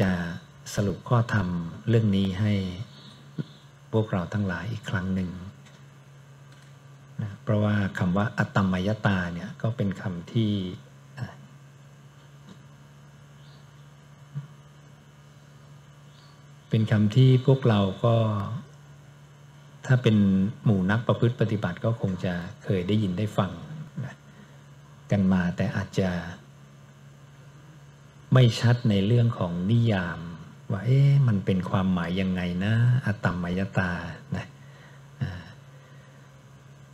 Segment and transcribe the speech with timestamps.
[0.00, 0.10] จะ
[0.74, 1.48] สรุปข้อธรรม
[1.88, 2.52] เรื่องนี้ให้
[3.92, 5.30] พวกเราทั้งหลายอีกครั้งหนึ่ง
[7.22, 10.52] นะเพราะว่าคำว่าอัตมยตาเนี่ยก็เป็นคำที่
[16.70, 18.14] เป็นคำที่พวกเราก็
[19.86, 20.16] ถ้าเป็น
[20.64, 22.34] หมู่นักประพฤติปฏิบัติก็คงจะ
[22.64, 23.50] เคยได้ยินได้ฟัง
[24.04, 24.14] นะ
[25.10, 26.08] กันมาแต่อาจจะ
[28.32, 30.18] ไม่ชัดในเรื่องของนิยาม
[30.70, 32.74] ว่าเอ๊ะมันเป็นความหมายยังไงนะ
[33.06, 33.90] อัตตมยตา
[34.36, 34.46] นะ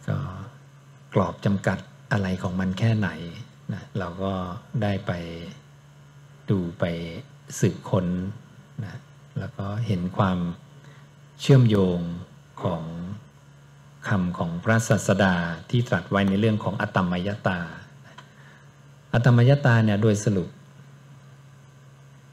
[0.06, 0.16] ก็
[1.14, 1.78] กรอบจำกัด
[2.12, 3.08] อะไรของมันแค่ไหน
[3.72, 4.32] นะเราก็
[4.82, 5.12] ได้ไป
[6.50, 6.84] ดูไป
[7.58, 8.06] สืบค้น
[8.84, 8.94] นะ
[9.38, 10.38] แล้วก็เห็นความ
[11.40, 12.00] เชื่อมโยง
[12.62, 12.82] ของ
[14.08, 15.34] คำของพระศาสดา
[15.70, 17.58] ที่ตรัสไว้ในเรื่องของอัตตมยตา
[19.12, 20.48] อัตตมยตาเนี่ยโดยสรุป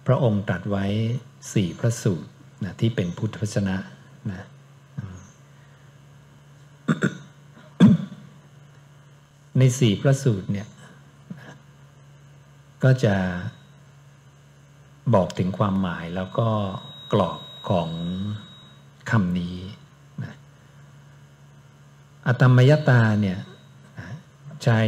[0.08, 0.86] พระองค์ตรัสไว้
[1.54, 2.30] สี่พระสูตร
[2.64, 3.77] นะที่เป็นพุทธวจนะ
[4.31, 4.42] นะ
[9.58, 10.67] ในสี่พระสูตรเนี่ย
[12.84, 13.16] ก็จะ
[15.14, 16.50] บอกถึงความหมายแล้วก็
[17.14, 17.90] กรอบของ
[19.12, 19.58] คำนี้
[20.23, 20.34] นะ
[22.28, 23.40] อัตมยตาเนี่ย
[24.64, 24.81] ใช้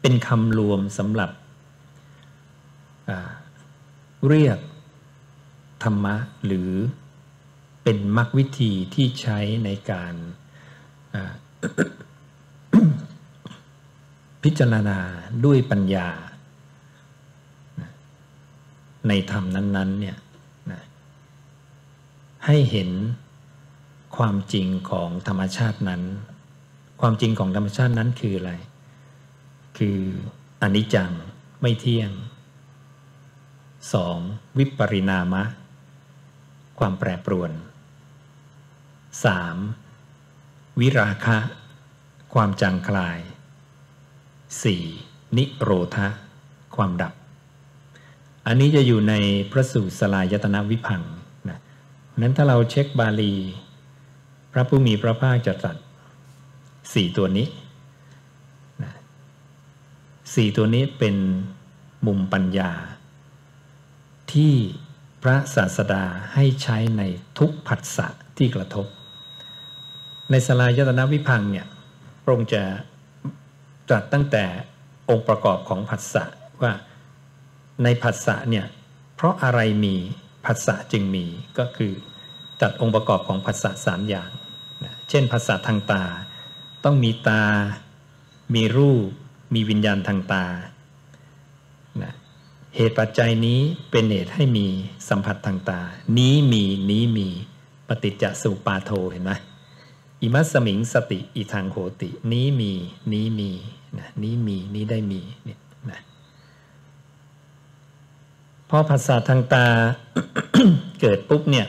[0.00, 1.30] เป็นคำรวมสำหรับ
[4.28, 4.58] เรียก
[5.82, 6.70] ธรรมะหรือ
[7.82, 10.14] เป็นมรรควิธีที่ใช้ในการ
[14.42, 14.98] พิจารณา
[15.44, 16.08] ด้วยปัญญา
[19.08, 20.18] ในธรรมนั้นๆเนี่ย
[22.46, 22.90] ให้เห็น
[24.16, 26.02] ความจริงของธรรมชาตินั้น
[27.00, 28.52] ความจริงของธรรมชาตินั้นคืออะไร
[29.78, 29.98] คือ
[30.62, 31.10] อนิจจัง
[31.60, 32.10] ไม่เที่ยง
[33.90, 34.58] 2.
[34.58, 35.42] วิปริณามะ
[36.78, 37.50] ความแปรปรวน
[39.94, 40.80] 3.
[40.80, 41.38] วิราคะ
[42.34, 43.18] ความจางคลาย
[44.66, 45.36] 4.
[45.36, 46.08] นิโรธะ
[46.76, 47.12] ความดับ
[48.46, 49.14] อันนี้จะอยู่ใน
[49.50, 51.02] พระสูตรสลายตนะวิพัง
[51.48, 51.58] นะ
[52.20, 53.34] นั้นถ้าเราเช็คบาลี
[54.52, 55.76] พระผู้มีพระภาคจะตรัส
[56.94, 57.48] สี่ตัวนี้
[58.82, 58.92] นะ
[60.34, 61.16] สี่ตัวนี้เป็น
[62.06, 62.70] มุมปัญญา
[64.34, 64.54] ที่
[65.22, 66.04] พระศาสดา
[66.34, 67.02] ให้ใช้ใน
[67.38, 68.06] ทุกผัสสะ
[68.38, 68.86] ที่กระทบ
[70.30, 71.66] ในสลายยตนะวิพังเนี่ย
[72.22, 72.62] พระองค์จะ
[73.88, 74.44] ตรัสตั้งแต่
[75.10, 76.24] องค์ประกอบของผัสสะ
[76.62, 76.72] ว่า
[77.82, 78.66] ในผัสสะเนี่ย
[79.16, 79.96] เพราะอะไรมี
[80.44, 81.24] ผัสสะจึงมี
[81.58, 81.92] ก็คือ
[82.60, 84.30] จัดองค์ประกอบของผัสสะสามอย่าง
[84.84, 86.04] นะเช่นผัสสะทางตา
[86.84, 87.44] ต้องมีตา
[88.54, 89.08] มีรูป
[89.54, 90.44] มีวิญญาณทางตา
[92.76, 93.60] เหตุปัจจัยนี้
[93.90, 94.66] เป็นเหตุให้มี
[95.08, 95.80] สัมผัสทางตา
[96.18, 97.28] นี้มีนี้มี
[97.88, 99.32] ปฏิจจสุปาโทเห็นไหม
[100.22, 102.72] อิมัสมิงสติอีทางโหติ นี้มี
[103.12, 103.50] นี้มี
[103.98, 105.58] นะนี้มีนี้ได้มีเนี่ย
[105.90, 106.00] นะ
[108.68, 109.66] พอภาษาทางตา
[111.00, 111.66] เกิดปุ๊บเนี่ย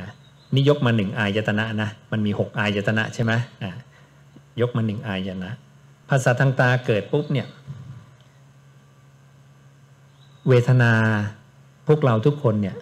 [0.00, 0.08] นะ
[0.54, 3.32] นี่ยกมาหนึ่งอายตนะนะมันมีหกอายตนะใช่ไหม
[3.64, 3.72] นะ
[4.60, 5.52] ยกมาหนึ่งอายตนะ
[6.10, 7.46] ภาษาทางตาเกิดปุ๊บเนี่ย
[10.48, 10.92] เวทนา
[11.86, 12.76] พวกเราทุกคนเนี่ย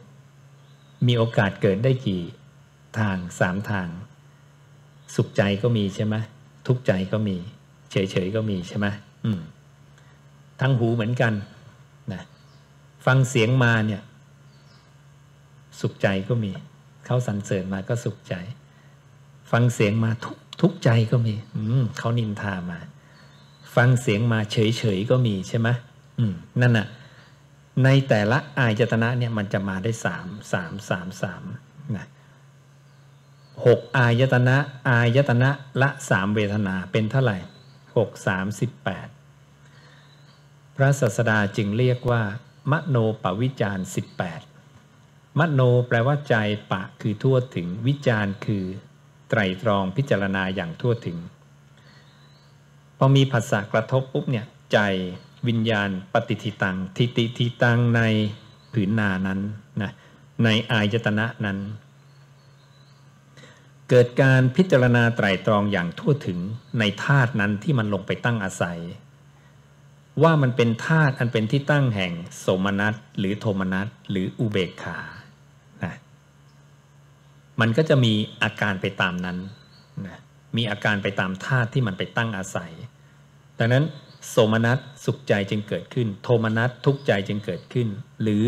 [1.06, 2.22] มีโอกาสเกิดได้กี่
[2.98, 3.88] ทางสามทาง
[5.14, 6.14] สุขใจก็มีใช่ไหม
[6.66, 7.36] ทุกใจก็มี
[7.90, 8.86] เฉยๆก็มีใช่ไหม
[9.24, 9.40] อืม
[10.60, 11.32] ทั้งหูเหมือนกัน
[12.12, 12.22] นะ
[13.06, 14.02] ฟังเสียงมาเนี่ย
[15.80, 16.50] สุขใจก็มี
[17.04, 18.34] เขาสรรเสริญมาก็สุขใจ
[19.50, 22.78] ฟังเสียงมาทุกทุกใจก็มี อืมเขานินทามา
[23.76, 25.68] ฟังเสียงมาเฉยๆก็มีใช่ไหม
[26.18, 26.86] อืมนั่นน่ะ
[27.84, 31.42] ในแต่ละอายตนะเนี่ยมันจะมาได้สามสามสามสาม
[31.96, 32.06] นะ
[33.66, 34.56] หกอายตนะ
[34.88, 35.50] อายตนะ
[35.82, 37.38] ละสามเวทนาเป็นเท่าไหร่
[37.96, 39.08] หกสามสิบแปด
[40.76, 42.22] พระศาสดาจึงเรียกว่า
[42.70, 44.40] มโนปวิจารสิบแปด
[45.38, 46.36] มโนแปลว่าใจ
[46.72, 48.64] ปะคือทั่วถึงวิจารคือ
[49.28, 51.18] ไตรตรองพิจารณาอย่างทั่วถึง
[52.98, 54.78] พอมีภาษากระทบปุ๊บเนี่ยใจ
[55.48, 58.00] วิญญาณปฏิทิตังทิติทิตังใน
[58.72, 59.40] ผืนนานั้น
[59.82, 59.92] นะ
[60.44, 61.58] ในอายตนะนั้น
[63.88, 66.38] เกิดการพิจารณาไตรตรองอย่างทั่วถึง
[66.78, 68.78] ในธาตุนั้นที่มันลงไปตั้งอาศัย
[70.22, 74.98] ว่ามันเป็นธาตุอันเป็นที่ตั้งแห่งโสมนัสหรือโทมนัสหรืออุเบกขา
[75.84, 75.94] นะ
[77.60, 78.12] มันก็จะมี
[78.42, 79.38] อาการไปตามนั้น
[80.06, 80.18] นะ
[80.56, 82.72] มีอาการไปตามธาตุที่มันไปตั้งอาศัย
[83.58, 83.84] ดังนั้น
[84.30, 87.88] โสมนัสสุขใจจึงเกิดขึ้น โทมนัสทุกข์ใจจึงเกิดขึ้น
[88.22, 88.44] หรือ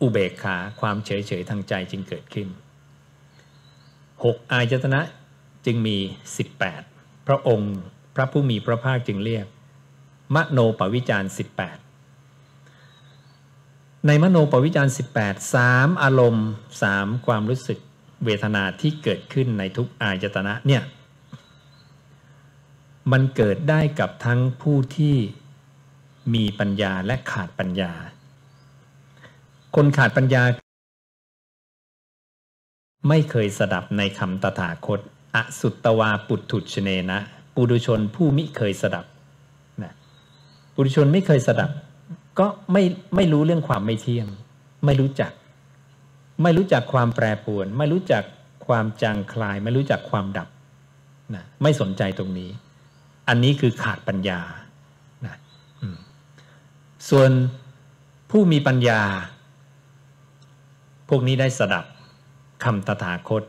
[0.00, 2.48] อุเบกขาความเฉยเฉยทางใจจึงเกิดขึ้น
[4.24, 5.00] หกอายตนะ
[5.66, 5.96] จึงมี
[6.62, 7.74] 18 พระองค์
[8.14, 9.46] พระผู้มีพระภาคจึงเรียก
[10.34, 11.78] มโนปวิจารสิบแปด
[14.06, 16.48] ในมโนปวิจารสิบแปดสามอารมณ์
[16.82, 17.78] สามความรู้สึก
[18.24, 20.82] เวทนาที่เกิดขึ้นในทุกอายตนะเนี่ย
[23.12, 25.16] มันเกิดได้กับทั้งผู้ที่
[26.34, 27.92] มีปัญญาและขาดปัญญา
[29.76, 30.42] คนขาดปัญญา
[33.08, 35.00] ไม่เคยสดับในคำตถาคต
[35.34, 37.20] อสุตตวาปุถุชเนนะ
[37.54, 39.04] ปุถุชนผู้มิเคยสดับ
[39.82, 39.92] นะ
[40.74, 41.70] ปุถุชนไม่เคยสดับ
[42.38, 42.82] ก็ไม่
[43.16, 44.26] ไม่รู้เรื่องความไม่เที่ยง
[44.84, 45.32] ไม่รู้จัก
[46.42, 48.24] ไม่รู้จักความแปรปรวน ไม่รู้จัก
[48.66, 50.48] ความจางคลาย ไม่รู้จักความดับ
[51.34, 52.50] นะไม่สนใจตรงนี้
[53.28, 54.40] อันนี้คือขาดปัญญา
[55.26, 55.36] นะ
[57.10, 57.30] ส่วน
[58.30, 59.02] ผู้มีปัญญา
[61.08, 61.84] พวกนี้ได้สดับ
[62.64, 63.42] คำตถาคต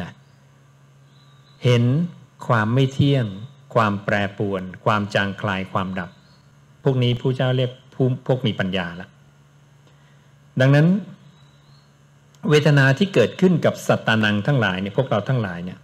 [0.00, 0.10] นะ
[1.64, 1.82] เห็น
[2.46, 3.26] ความไม่เที่ยง
[3.74, 6.10] ความแปรปวน ความจางคลายความดับ
[6.84, 9.10] พวกนี้ผู้เจ้าเรียกผู้พวกมีปัญญาแล้ว
[10.60, 10.86] ดังนั้น
[12.50, 15.78] เวทนาที่เกิดขึ้นกับสัตตานังทั้งหลายเนี่ยพวกเราทั้งหลายเนี่ย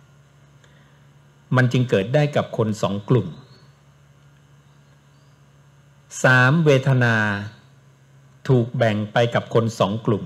[1.57, 3.29] มันจึงเกิดได้กับคนสองกลุ่ม
[6.25, 7.17] สามเวทนา
[8.49, 10.25] ถูกแบ่งไปกับคนสองกลุ่ม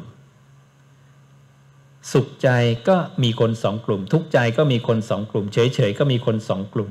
[2.12, 2.48] สุขใจ
[2.88, 6.90] ก็มีคนสองกลุ่ม ทุกใจก็มีคนสองกลุ่ม เฉยๆก็มีคนสองกลุ่ม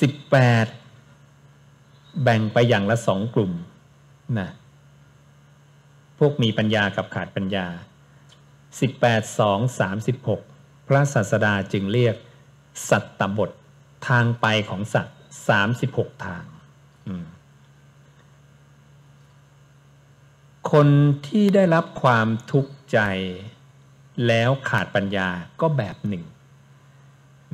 [0.00, 0.66] สิบแปด
[2.22, 3.52] แบ่งไปอย่างละสองกลุ่ม
[4.38, 4.50] นะ
[6.18, 7.66] พวกมีปัญญากับขาดปัญญา
[8.80, 10.40] สิบแปดสองสามสิบหก
[10.88, 12.16] พระศาสดาจึงเรียก
[12.88, 13.50] สัตตบท
[14.08, 15.16] ทางไปของสัตว์
[15.48, 16.44] สามสิบหกทาง
[20.72, 20.88] คน
[21.26, 22.98] ที่ได้รับความทุกข์ใจ
[24.26, 25.28] แล้วขาดปัญญา
[25.60, 26.24] ก็แบบหนึ่ง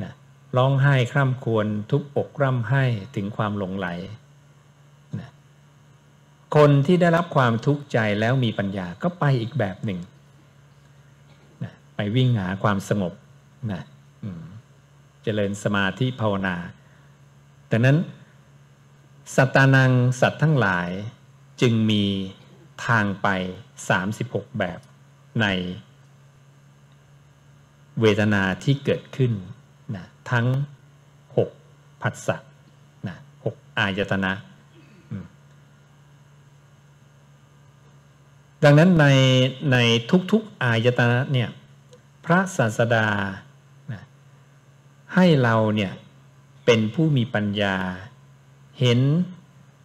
[0.02, 0.12] นะ
[0.56, 2.84] ร้องไห้คร่ำควรทุกอกร่ำไห้
[3.16, 3.88] ถึงความหลงไหล
[5.20, 5.30] นะ
[6.56, 9.98] คนที่ได้รับความทุกข์ใจแล้วมีปัญญาก็ไปอีกแบบหนึ่ง
[11.64, 13.12] นะไปวิ่งหาความสงบ
[13.72, 13.82] นะ
[15.22, 16.56] เจริญสมาธิภาวนา
[17.70, 17.98] ดังนั้น
[19.36, 20.90] สัตานังสัตว์ทั้งหลาย
[21.60, 22.04] จึงมี
[22.86, 23.28] ทางไป
[23.92, 24.80] 36 แบบ
[25.40, 25.46] ใน
[28.00, 29.32] เวทนาที่เกิดขึ้น
[29.96, 30.46] นะทั้ง
[31.26, 32.36] 6 ผัสสะ
[33.06, 34.32] นะหกอายตนะ
[38.64, 39.06] ดังนั้นใน
[39.72, 39.76] ใน
[40.32, 41.50] ทุกๆอายตนะเนี่ย
[42.24, 43.06] พระศาสดา
[45.14, 45.92] ให้เราเนี่ย
[46.64, 47.76] เป็นผู้มีปัญญา
[48.80, 49.00] เห็น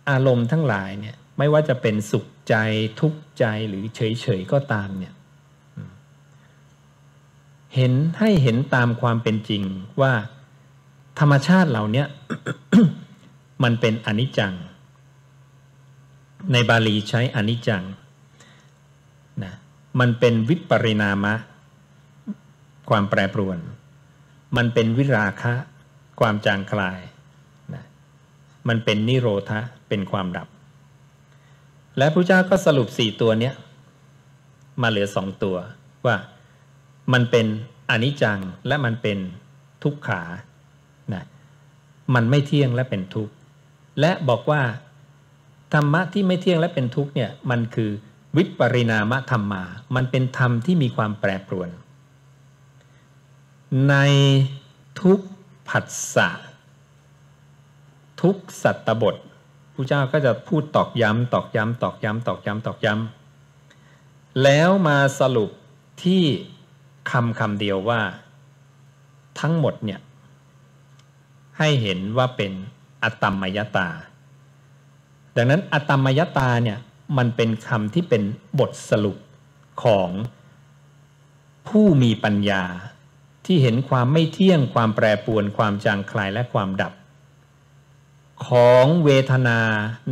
[0.09, 2.55] อารมณ์ทั้งหลายเนี่ยไม่ว่าจะเป็นสุขใจ
[2.99, 5.13] ทุกข์ใจหรือเฉยๆก็ตามเนี่ย
[7.75, 9.63] เห็นให้เห็นตามความเป็นจริง
[10.01, 10.13] ว่า
[11.19, 12.05] ธรรมชาติเหล่านี้
[13.63, 14.53] มันเป็นอนิจจัง
[16.51, 17.83] ในบาลีใช้อนิจจัง
[19.43, 19.53] นะ
[19.99, 21.33] มันเป็นวิปริณามะ
[22.89, 23.57] ความแปรปรวน
[24.55, 25.53] มันเป็นวิราคะ
[26.19, 26.99] ความจางคลาย
[27.73, 27.83] นะ
[28.67, 29.59] มันเป็นนิโรธะ
[29.89, 30.47] เป็นความดับ
[31.97, 33.53] และพระเจ้าก็สรุปสี่ตัวเนี้ย
[34.81, 35.57] มาเหลือสองตัว
[36.05, 36.15] ว่า
[37.13, 37.45] มันเป็น
[37.89, 39.17] อนิจจังและมันเป็น
[39.83, 40.23] ทุกขา
[41.13, 41.23] นะ
[42.15, 43.33] มันไม่เที่ยงและเป็นทุกข์
[43.99, 44.61] และบอกว่า
[45.73, 47.91] ธรรมะที่ไม่เที่ยงและเป็นทุกข์เนี่ยมันคือ
[48.37, 49.63] วิปริณามธรรมมา
[49.95, 51.69] มันเป็นธรรมที่มีความแปรปรวน
[53.89, 53.95] ใน
[55.01, 55.19] ทุก
[55.69, 56.29] ผัสสะ
[58.21, 59.15] ทุกสัตตบท
[59.73, 65.51] พระเจ้าก็จะพูดตอกย้ำตอกย้ำตอกย้ำตอกย้ำตอกย้ำแล้วมาสรุป
[66.03, 66.23] ที่
[67.11, 68.01] คำคำเดียวว่า
[69.39, 69.99] ทั้งหมดเนี่ย
[71.57, 72.51] ให้เห็นว่าเป็น
[73.03, 73.89] อตมมยตา
[75.35, 76.79] ดังนั้นอตมมยตาเนี่ย
[77.17, 78.23] มันเป็นคำที่เป็น
[78.59, 79.17] บทสรุป
[79.83, 80.09] ของ
[81.67, 82.63] ผู้มีปัญญา
[83.47, 86.93] ที่เห็นความไม่เที่ยงความแปรปรวนความจางคลายและความดับ
[88.47, 89.59] ของเวทนา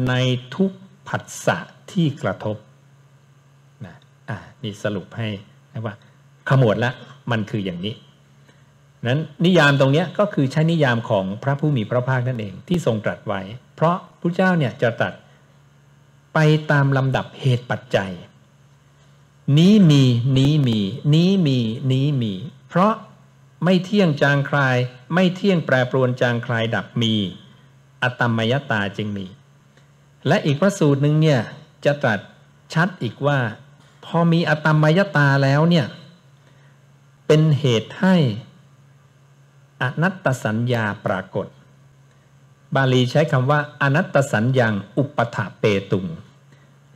[0.07, 0.13] ใน
[0.55, 0.71] ทุก
[1.07, 1.57] ผัสสะ
[1.91, 2.57] ที่กระทบ
[3.85, 3.95] นะ
[4.29, 5.27] อ่านี่สรุปให้
[5.85, 5.95] ว่า
[6.49, 6.91] ขมวดละ
[7.31, 7.95] มันคืออย่างนี้
[9.07, 13.41] นั้นนิยามตรงนี้ก็คือใช้นิยามของพระผู้มีพระภาคนั่นเองที่ทรงตรัสไว้
[13.75, 15.13] เพราะพระเจ้าเนี่ยจะตรัส
[16.33, 16.39] ไป
[16.71, 18.11] ตามลำดับเหตุปัจจัย
[19.57, 20.03] นี้มี
[20.37, 20.79] นี้มี
[21.13, 21.57] นี้มี
[21.91, 22.33] นี้มี
[22.69, 22.93] เพราะ
[23.63, 24.77] ไม่เที่ยงจางคลาย
[25.13, 27.13] ไม่เที่ยงแปรปรวนจางคลายดับมี
[28.03, 29.25] อตมยตาจึงมี
[30.27, 31.41] และอีกพระสูตรหนึ่งเนี่ย
[31.85, 32.19] จะตรัส
[32.73, 33.39] ชัดอีกว่า
[34.05, 35.85] พอมีอตมยตาแล้วเนี่ย
[37.27, 38.15] เป็นเหตุให้
[39.81, 41.47] อนัตตสัญญาปรากฏ
[42.75, 46.05] บาลีใช้คำว่า อนัตตสัญญาอุปถาเปตุง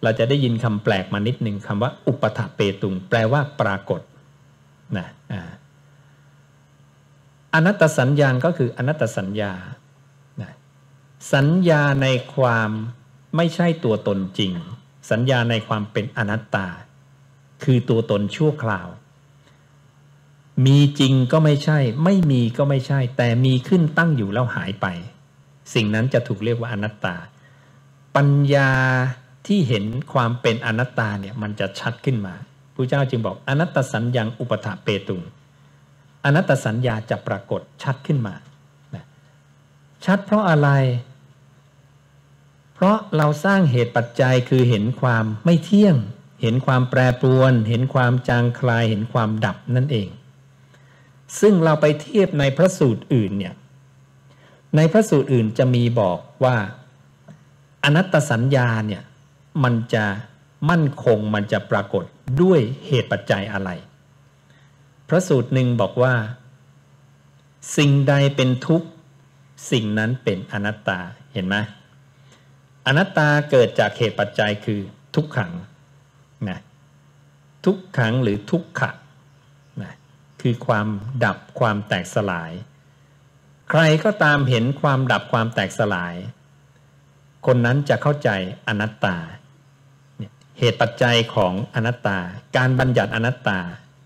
[0.03, 4.01] เราจะได้ยินคำแปลกมานิดหนึ่งคำว่า อุปถาเปตุง แปลว่าปรากฏ
[4.97, 5.41] นะอ่า
[7.53, 9.53] อนัตตสัญญาก็คืออนัตตสัญญา
[11.33, 12.69] สัญญาในความ
[13.35, 14.53] ไม่ใช่ตัวตนจริง
[15.11, 16.67] สัญญาในความเป็นอนัตตา
[17.63, 18.87] คือตัวตนชั่วคราว
[20.65, 24.87] มีจริงก็ไม่ใช่ ไม่มีก็ไม่ใช่ แต่มีขึ้นตั้งอยู่แล้วหายไป
[25.73, 27.15] สิ่งนั้นจะถูกเรียกว่าอนัตตา
[28.15, 28.71] ปัญญา
[29.47, 32.35] ที่เห็นความเป็นอนัตตาเนี่ยมันจะชัดขึ้นมา
[32.73, 35.21] พระเจ้าจึงบอกอนัตตสัญญังอุปถาเปตุง
[36.25, 38.35] อนัตตสัญญาจะปรากฏชัดขึ้นมา
[40.05, 40.69] ชัดเพราะอะไร
[42.73, 45.95] เพราะเราสร้างเหตุปัจจัยคือเห็นความไม่เที่ยง
[46.41, 50.09] เห็นความแปรปรวน เห็นความจางคลาย เห็นความดับนั่นเอง
[51.39, 53.53] ซึ่งเราไปเทียบในพระสูตรอื่นเนี่ย
[54.75, 56.55] ในพระสูตรอื่นจะมีบอกว่า
[57.83, 59.03] อนัตตสัญญาเนี่ย
[59.63, 60.05] มันจะ
[60.69, 62.03] มั่นคงมันจะปรากฏ
[62.41, 63.69] ด้วยเหตุปัจจัยอะไร
[65.09, 66.13] พระสูตรหนึ่งบอกว่า
[67.77, 68.87] สิ่งใดเป็นทุกข์
[69.71, 70.99] สิ่งนั้นเป็นอนัตตา
[71.33, 71.55] เห็นไหม
[72.87, 74.79] อนัตตาเกิดจากเหตุปัจจัยคือ
[75.15, 75.53] ทุกขัง
[76.49, 76.59] นะ
[77.65, 78.91] ทุกขังหรือทุกขะ
[80.41, 80.87] คือความ
[81.25, 82.51] ดับความแตกสลาย
[83.69, 86.15] ใครก็ตามเห็นความดับความแตกสลาย
[87.45, 88.29] คนนั้นจะเข้าใจ
[88.67, 89.15] อนัตตา
[90.59, 92.17] เหตุปัจจัยของอนัตตา
[92.57, 93.59] การบัญญัติอนัตตา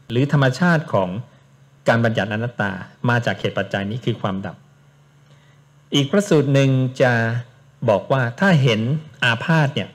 [0.10, 1.10] หรือธรรมชาติของ
[1.88, 2.72] การบัญญัติอนัตตา
[3.10, 4.55] มาจากเหตุปัจจัยนี้คือความดับ
[5.93, 6.69] อีกพระสูตรหนึ่ง
[7.01, 7.13] จะ
[7.89, 8.81] บอกว่าถ้าเห็น
[9.24, 9.89] อาพาธเนี่ย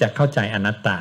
[0.00, 0.98] จะเข้าใจอนัตตา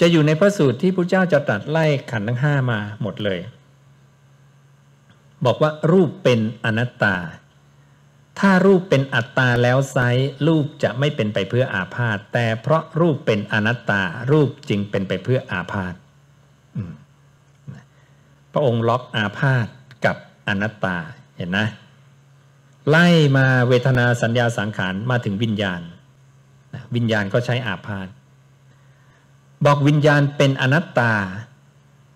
[0.00, 3.40] จะอยู่ในพระสูตรที่พระเจ้าจะตัดไล่ขันธ์ทั้งห้ามาหมดเลย
[5.46, 7.14] บอกว่ารูปเป็นอนัตตา
[8.38, 9.98] ถ้ารูปเป็นอัตตาแล้วไซ
[10.46, 15.94] รูปจะไม่เป็นไปเพื่ออาพาธแต่เพราะรูปเป็นอนัตตา รูปจึงเป็นไปเพื่ออาพาธ
[18.52, 19.66] พระองค์ล็อกอาพาธ
[20.04, 20.16] กับ
[20.48, 20.96] อนัตตา
[21.36, 21.66] เห็นนะ
[22.88, 23.06] ไล่
[23.36, 25.80] มาเวทนาสัญญาสังขารมาถึงวิญญาณ
[26.94, 28.08] วิญญาณก็ใช้อาพาธ
[29.64, 31.14] บอกวิญญาณเป็นอนัตตา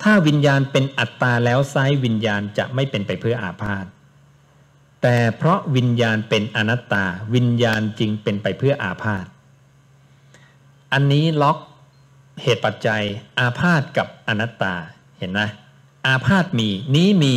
[0.02, 3.84] ถ้าวิญญาณเป็นอัตตาแล้วไซวิญญาณจะไม่เป็นไปเพื่ออาพาธ
[5.06, 9.26] แต่เพราะวิญญาณเป็นอนัตตา วิญญาณจึงเป็นไปเพื่ออาพาธ
[10.92, 11.58] อันนี้ล็อก
[12.42, 13.02] เหตุปัจจัย
[13.38, 14.74] อาพาธกับอนัตตา
[15.18, 15.40] เห็นไหม
[16.06, 17.34] อาพาธมีนี้มี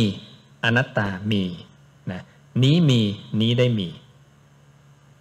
[0.64, 1.42] อนัตตามี
[2.10, 2.22] นะ
[2.62, 3.00] นี้มี
[3.40, 3.88] นี้ได้มี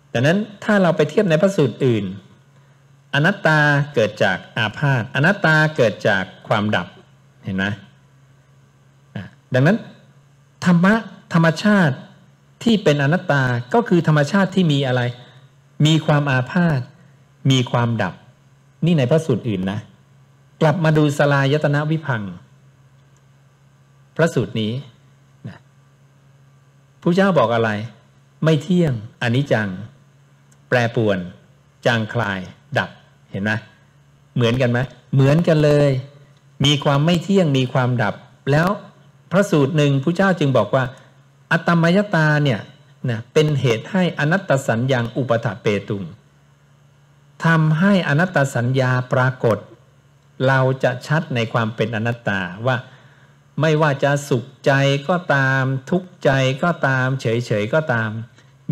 [0.10, 2.06] แต่นั้นถ้าเราไปเทียบในพระสูตรอื่น
[3.14, 3.60] อนัตตา
[3.94, 6.88] เกิดจากอาพาธอนัตตาเกิดจากความดับ
[7.44, 7.66] เห็นไหม
[9.54, 9.78] ดังนั้น
[10.66, 10.94] ธรรมะ
[11.34, 11.96] ธรรมชาติ
[12.64, 15.02] ที่เป็นอนัตตาก็คือธรรมชาติที่มีอะไร
[15.86, 16.82] มีความอาพาธ
[17.52, 18.14] มีความดับ
[18.86, 19.80] นี่ในพระสูตรอื่นนะ
[20.62, 22.24] กลับมาดูสลายตนะวิพัง
[24.16, 24.74] พระสูตรนี้
[25.48, 25.58] นะ
[27.02, 27.70] ผู้เจ้าบอกอะไร
[28.44, 29.70] ไม่เที่ยงอนิจจัง
[30.70, 31.18] แปรปวน
[31.86, 32.40] จางคลาย
[32.78, 32.90] ดับ
[33.32, 33.52] เห็นไหม
[34.36, 34.80] เหมือนกันไหม
[35.14, 35.90] เหมือนกันเลย
[36.66, 38.16] มีความไม่เที่ยงมีความดับ
[38.52, 38.70] แล้ว
[39.32, 40.84] พระสูตรหนึ่งพระเจ้าจึงบอกว่า
[41.52, 42.62] อัตมยตาเนี่ย
[43.10, 46.04] นะเป็นเหตุให้อนัตตสัญญาอุปถาเปตุง
[47.46, 49.58] ทำให้อนัตตสัญญาปรากฏ
[50.48, 52.78] เราจะชัดในความเป็นอนัตตาว่า
[53.62, 54.72] ไม่ว่าจะสุขใจ
[55.10, 56.30] ก็ตามทุกข์ใจ
[56.64, 58.10] ก็ตาม เฉยๆก็ตาม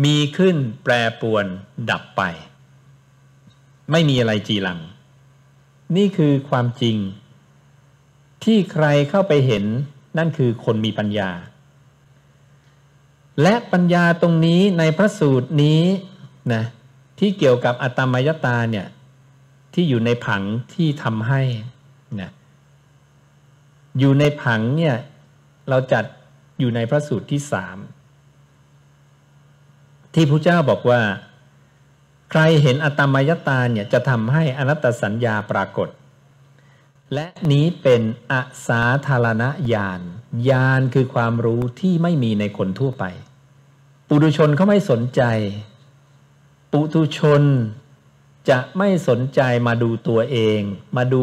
[0.04, 1.46] มีขึ้นแปรปวน
[1.90, 2.22] ดับไป
[3.90, 4.80] ไม่มีอะไรจีรัง
[5.96, 6.96] นี่คือความจริง
[8.44, 9.64] ที่ใครเข้าไปเห็น
[10.18, 11.30] นั่นคือคนมีปัญญา
[13.42, 15.82] และปัญญาตรงนี้ในพระสูตรนี้
[16.52, 16.64] นะ
[17.18, 18.86] ที่เกี่ยวกับอัตมยตาเนี่ย
[19.74, 20.42] ที่อยู่ในผัง
[20.74, 21.42] ที่ทำให้
[22.20, 22.30] นะ
[23.98, 24.96] อยู่ในผังเนี่ย
[25.68, 26.04] เราจัด
[26.60, 27.78] อยู่ในพระสูตรที่สาม
[30.14, 31.00] ที่พระเจ้าบอกว่า
[32.30, 35.88] ใครเห็นอัตมยตาเนี่ยจะทำให้อนัตตสัญญาปรากฏ
[37.14, 38.02] และนี้เป็น
[38.32, 38.34] อ
[38.68, 40.00] สาธารณญาณ
[40.50, 43.04] ญาณคือความรู้ที่ไม่มีในคนทั่วไป
[44.08, 45.22] ปุถุชนเขาไม่สนใจ
[46.72, 47.42] ปุถุชน
[48.50, 50.60] จะไม่สนใจมาดูตัวเอง
[50.96, 51.22] มาดู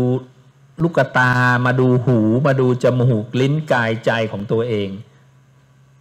[0.82, 1.32] ลูกตา
[1.66, 4.90] มาดูหู มาดูจมูกลิ้นกายใจของตัวเอง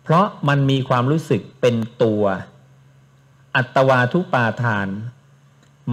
[0.03, 2.23] เพราะมันมีความรู้สึกเป็นตัว
[3.57, 4.89] อัตวาทุปาทาน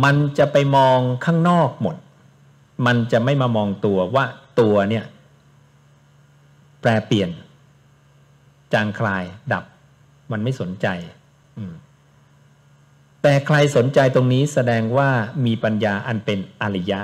[0.04, 1.96] มันจะไปมองข้างนอกหมด
[2.86, 4.26] มันจะไม่มามองตัวว่า
[4.60, 5.06] ตัวเนี่ย
[6.82, 7.30] แปรเปลี่ยน
[8.74, 9.64] จางคลายดับ
[10.32, 10.88] มันไม่สนใจ
[13.22, 15.10] แต่ใครสนใจตรงนี้แสดงว่า
[15.46, 17.02] มีปัญญาอันเป็นอริยะ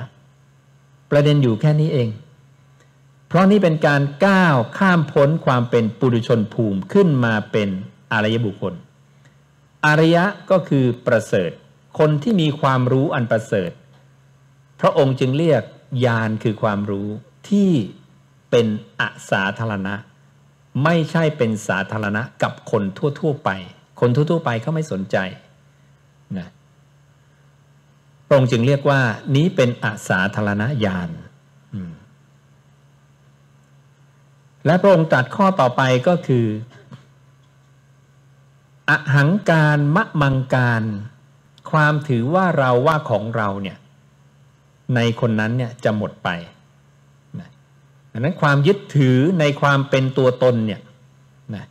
[1.12, 2.10] ประเด็นอยู่แค่นี้เอง
[3.28, 7.70] เพราะนี่เป็นการก้าวข้ามพ้นความเป็นปุถุชนภูมิขึ้นมาเป็น
[8.12, 8.74] อารยบุคคล
[9.86, 11.52] อารยะก็คือประเสริฐ
[12.00, 13.72] คนที่มีความรู้อันประเสริฐ
[14.80, 15.64] พระองค์จึงเรียก
[16.06, 17.08] ญาณคือความรู้
[17.50, 17.72] ที่
[18.52, 18.68] เป็น
[19.02, 19.96] อสาธารณะ
[20.84, 23.50] ไม่ใช่เป็นสาธารณะกับคนทั่ว ๆ ไป
[24.00, 25.18] คนทั่ว ๆ ไปเขาไม่สนใจ
[26.38, 26.48] นะ
[28.28, 29.02] พระองค์จึงเรียกว่า
[29.36, 31.10] นี้เป็นอาสาธารณญาณ
[34.66, 36.46] และพระองค์ตรัสข้อต่อไปก็คือ
[38.90, 40.84] อหังการมะมังการ
[41.72, 43.78] ความถือว่าเราว่าของเราเนี่ย
[44.96, 46.30] ในคนนั้นเนี่ยจะหมดไป
[48.18, 50.82] ดังนั้นความยึดถือในความเป็นตัวตนเนี่ย
[51.56, 51.66] นะ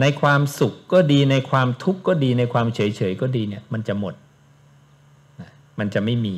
[0.00, 4.14] ในความสุขก็ดีในความทุกข์ก็ดีในความเฉยเฉยก็ดีเนี่ย มันจะหมด
[5.40, 6.36] นะมันจะไม่มี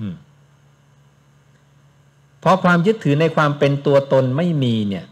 [0.00, 0.14] อืม
[2.42, 5.04] พอความยึดถือในความเป็นตัวตนไม่มีเนี่ย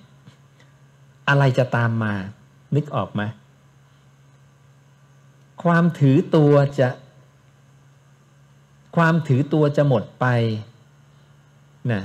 [1.29, 2.15] อะไรจะตามมา
[2.75, 3.23] นึกออกไหม
[5.65, 6.89] ความถือตัวจะ
[8.97, 10.27] ความถือตัวจะหมดไป
[11.93, 12.03] นะ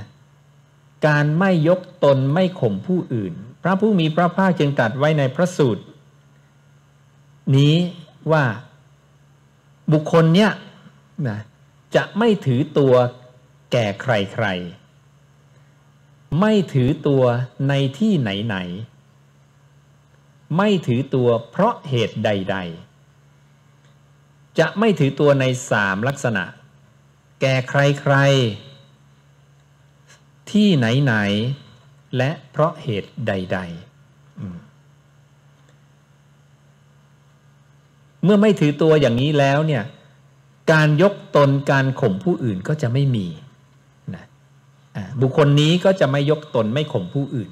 [1.06, 3.32] การไม่ยกตนไม่ข่มผู้อื่น
[3.62, 5.84] พระผู้มีพระภาคจึงตรัสไว้ในพระสูตร
[7.56, 7.74] นี้
[8.32, 8.44] ว่า
[9.92, 10.50] บุคคลเนี้ย
[11.28, 11.38] นะ
[11.94, 12.94] จะไม่ถือตัว
[13.72, 17.22] แก่ใครๆ ไม่ถือตัว
[17.68, 22.56] ในที่ไหนๆ ไม่ถือตัวเพราะเหตุใด
[23.78, 26.44] ๆ จะไม่ถือตัวในสามลักษณะ
[27.40, 28.73] แก่ใครๆ
[30.50, 33.68] ที่ไหนๆและเพราะเหตุใด ๆ
[38.24, 39.84] เมื่อไม่ถือตัวอย่างนี้แล้วเนี่ย
[40.72, 43.26] การยกตนการข่มผู้อื่นก็จะไม่มี
[44.14, 44.24] นะ
[45.20, 47.50] บุคคลนี้ก็จะไม่ยกตนไม่ข่มผู้อื่น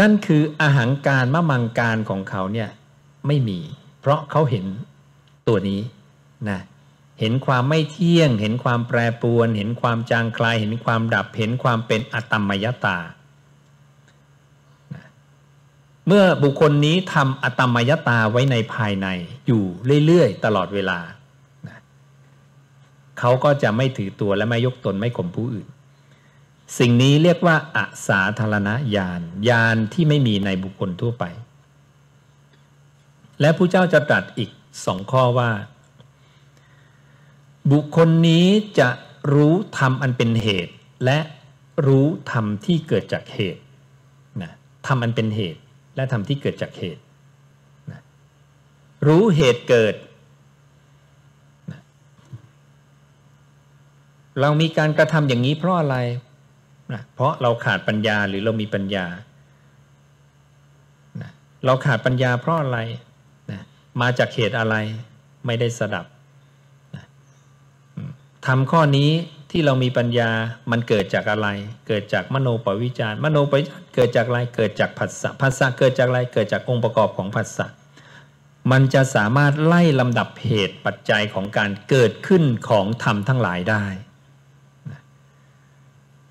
[0.00, 2.68] นั่นคืออาหารการมะมังการของเขาเนี่ย
[3.26, 3.58] ไม่มี
[4.00, 4.64] เพราะเขาเห็น
[5.48, 5.80] ตัวนี้
[6.50, 6.58] นะ
[7.20, 12.98] เห็นความไม่เที่ยง เห็นความแปรปรวน เห็นความจางคลาย เห็นความดับ เห็นความเป็นอตมมยตา
[16.06, 19.08] เมื่อบุคคลนี้ทำอตมมยตาไว้ในภายใน
[19.46, 19.64] อยู่
[20.06, 20.98] เรื่อยๆ ตลอดเวลา
[23.18, 25.66] เขาก็จะไม่ถือตัวและไม่ยกตนไม่ข่มผู้อื่น
[26.78, 31.24] สิ่งนี้เรียกว่าอาสาธารณญาณญาณที่ไม่มีในบุคคลทั่วไป
[33.40, 34.50] และผู้เจ้าจะตรัสอีก
[34.84, 35.50] สองข้อว่า
[37.70, 38.46] บุคคลนี้
[38.78, 38.88] จะ
[39.34, 40.72] รู้ธรรมอันเป็นเหตุ
[41.04, 41.18] และ
[41.86, 43.62] รู้ธรรมที่เกิดจากเหตุ
[44.42, 44.52] นะ
[44.86, 45.60] ธรรมอันเป็นเหตุ
[45.96, 47.02] และธรรมที่เกิดจากเหตุ
[47.90, 48.00] นะ
[49.06, 49.94] รู้เหตุเกิด
[54.40, 55.96] เรามีการกระทำอย่างนี้เพราะอะไร
[56.92, 59.06] นะเพราะเราขาดปัญญาหรือเรามีปัญญา
[61.20, 61.30] นะ
[61.64, 62.78] เราขาดปัญญาเพราะอะไร
[63.50, 63.60] นะ
[64.00, 64.76] มาจากเหตุอะไร
[65.46, 66.06] ไม่ได้สดับ
[68.46, 69.10] ทำข้อนี้
[69.50, 70.30] ที่เรามีปัญญา
[70.70, 71.48] มันเกิดจากอะไร
[71.88, 77.66] เกิดจากมโนปวิจารมโนปวิจารเกิดจากอะไรเกิดจากผัสสะผัสสะเกิดจากอะไรเกิดจากองค์ประกอบของผัสสะ
[78.72, 83.84] มันจะสามารถไล่ลำดับเหตุปัจจัยของการเกิดขึ้นของธรรมทั้งหลายได้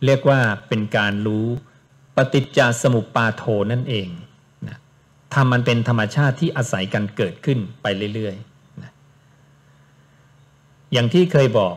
[0.05, 1.47] เรียกว่าเป็นการรู้
[2.15, 4.09] ปฏิจจสมุปปาโทนั่นเอง
[4.67, 4.77] นะ
[5.33, 8.91] ทำมันเป็นธรรมชาติที่อาศัยกันเกิดขึ้นไปเรื่อยๆนะ
[10.91, 11.75] อย่างที่เคยบอก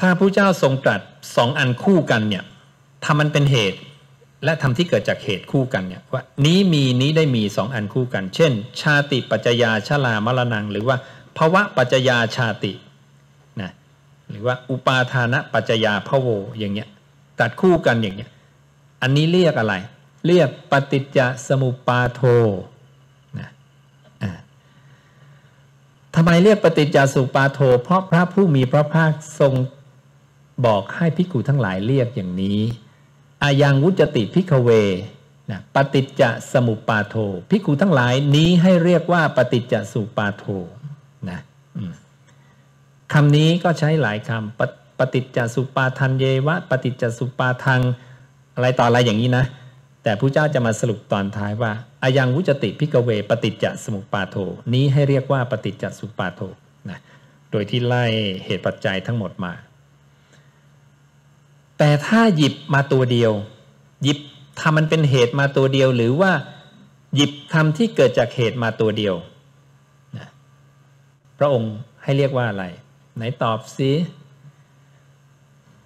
[0.00, 1.00] ถ้าพระเจ้าทรงตรัส
[1.36, 2.44] สองอันคู่กันเนี่ย
[3.04, 3.78] ทำมันเป็นเหตุ
[4.44, 10.96] และทำที่เกิดจากเหตุคู่กันเนี่ยว่านี้มีนี้ได้มีสองอันคู่กัน เช่น ชาติปัจจยาชลามรณัง หรือว่า
[11.36, 12.72] ภวะปัจจยาชาติ
[13.60, 13.72] นะ
[14.30, 16.88] หรือว่าอุปาทานะปัจจยาพโวอย่างเงี้ย
[17.40, 18.30] ตัดคู่กันอย่างเนี้ย
[19.02, 19.74] อันนี้เรียกอะไร
[20.26, 22.20] เรียกปฏิจจสมุปาโท
[23.38, 23.50] นะ
[26.14, 29.54] ทำไมเรียกปฏิจจสมุปาโท เพราะพระผู้มีพระภาคทรง
[30.66, 32.60] บอกให้พิกูทั้งหลายเรียกอย่างนี้
[33.42, 34.70] อายังวุจติพิกเว
[35.50, 37.14] นะปฏิจจสมุปาโท
[37.50, 40.44] พิกูทั้งหลายนี้ให้เรียกว่าปฏิจจสมุปาโท
[41.30, 41.40] นะ
[43.12, 47.82] คำนี้ก็ใช้หลายคำปฏิจจสุปาทันเยวะ ปฏิจจสุปาทัง
[48.54, 49.44] อะไรต่ออะไรอย่างนี้นะ
[50.02, 54.36] แต่พระเจ้าจะมาสรุปตอนท้ายว่าอายังวุจติพิกเว ปฏิจจสมุปาโท
[54.74, 56.40] นี้ให้เรียกว่าปฏิจจสมุปาโท
[56.90, 56.98] นะ
[57.50, 58.04] โดยที่ไล่
[58.44, 59.52] เหตุปัจจัยทั้งหมดมา
[61.82, 63.32] แต่ถ้าหยิบมาตัวเดียว
[64.02, 64.18] หยิบ
[64.60, 66.32] ทำมันเป็นเหตุมาตัวเดียว หรือว่า
[67.14, 69.14] หยิบทำที่เกิดจากเหตุมาตัวเดียว
[70.16, 70.28] นะ
[71.38, 72.64] พระองค์ให้เรียกว่าอะไร
[73.16, 73.90] ไหนตอบสิ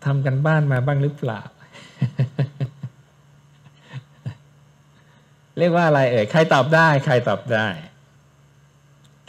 [0.05, 1.41] ทำกันบ้านมาบ้างหรือเปล่า
[5.59, 7.69] เรียกว่าอะไรเอ่ย ใครตอบได้ ใครตอบได้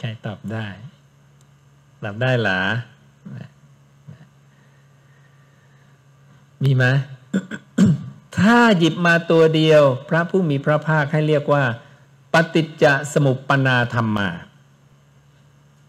[0.00, 0.66] ใครตอบได้
[2.04, 2.60] ตอบได้หรอ
[6.64, 6.84] มีไหม
[8.38, 11.64] ถ้าหยิบมาตัวเดียว พระผู้มีพระภาคให้เรียกว่า
[12.34, 14.28] ปฏิจจสมุปปนาธรรมา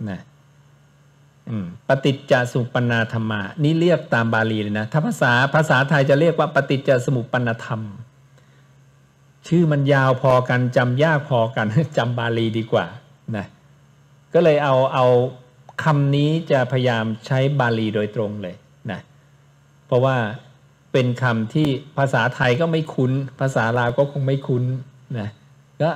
[0.10, 0.22] นะ
[1.88, 7.82] ปฏิจจสมุปปนาธรรมา นี่เรียกตามบาลีเลยนะ ถ้าภาษาภาษาไทยจะเรียกว่า ปฏิจจสมุปปนธรรม
[9.48, 12.86] ชื่อมันยาวพอกันจำยากพอกันจำบาลีดีกว่า
[13.38, 13.46] นะ
[14.34, 15.06] ก็เลยเอาเอา
[15.84, 18.56] คำนี้จะพยายามใช้บาลีโดยตรงเลย
[18.92, 19.00] นะ
[19.86, 20.18] เพราะว่า
[20.91, 24.63] เป็นคำที่ภาษาไทยก็ไม่คุ้น ภาษาลาวก็คงไม่คุ้น
[25.19, 25.30] นะ
[25.82, 25.89] ก็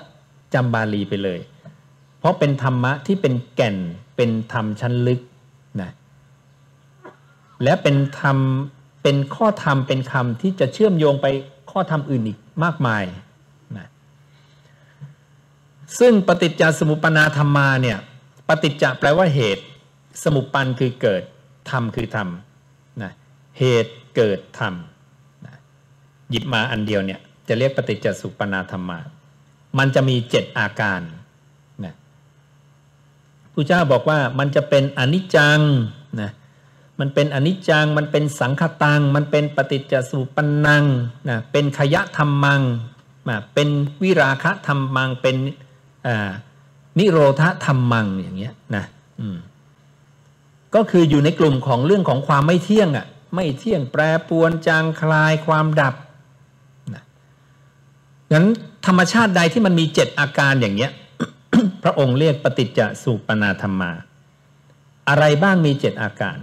[0.54, 1.40] จำบาลีไปเลย
[2.20, 3.78] เพราะเป็นธรรมะที่เป็นแก่น
[4.16, 5.22] เป็นธรรมชั้นลึก
[5.82, 5.92] นะ
[7.64, 8.38] และเป็นธรรม
[9.04, 11.28] เป็นข้อธรรมเป็นคำที่จะเชื่อมโยงไป
[11.72, 13.04] ข้อธรรมอื่นอีกมากมาย
[13.78, 13.88] นะ
[16.00, 17.98] ซึ่งปฏิจจสมุปปนาธรรมาเนี่ย
[18.48, 19.64] ปฏิจจะแปลว่าเหตุ
[20.24, 21.22] สมุปปันคือเกิด
[21.70, 22.28] ธรรมคือธรรม
[23.02, 23.12] นะ
[23.60, 24.74] เหตุ เกิดธรรม
[26.30, 29.00] หยิบมาอันเดียวเนี่ยจะเรียกปฏิจจสุปนาธรรมา
[29.78, 31.02] มันจะมีเจ็ดอาการ
[31.86, 31.94] นะ
[33.54, 35.60] ผู้เจ้าบอกว่ามันจะเป็นอนิจจัง
[36.22, 36.32] นะ
[37.00, 40.86] มันเป็นอนิจจัง มันเป็นสังคตัง มันเป็นปฏิจจสุปนัง
[41.30, 42.62] นะเป็นขยะธรรมัง
[43.30, 43.70] นะเป็น
[44.04, 45.36] วิราคะธรรมัง เป็น
[47.00, 48.86] นิโรธธรรมังอย่างเงี้ยนะ
[50.76, 55.96] ก็คืออยู่ในกลุ่มของเรื่องของความไม่เที่ยงอะ ไม่เที่ยงแปรปวนจางคลายความดับ
[56.94, 57.04] นะ
[58.34, 58.46] งั้น
[58.86, 60.92] ธรรมชาติใดที่มันมีเจ็ดอาการอย่างเงี้ย
[61.84, 63.92] พระองค์เรียกปฏิจจสุปนาธรรมา
[65.10, 66.38] อะไรบ้างมีเจ็ดอาการ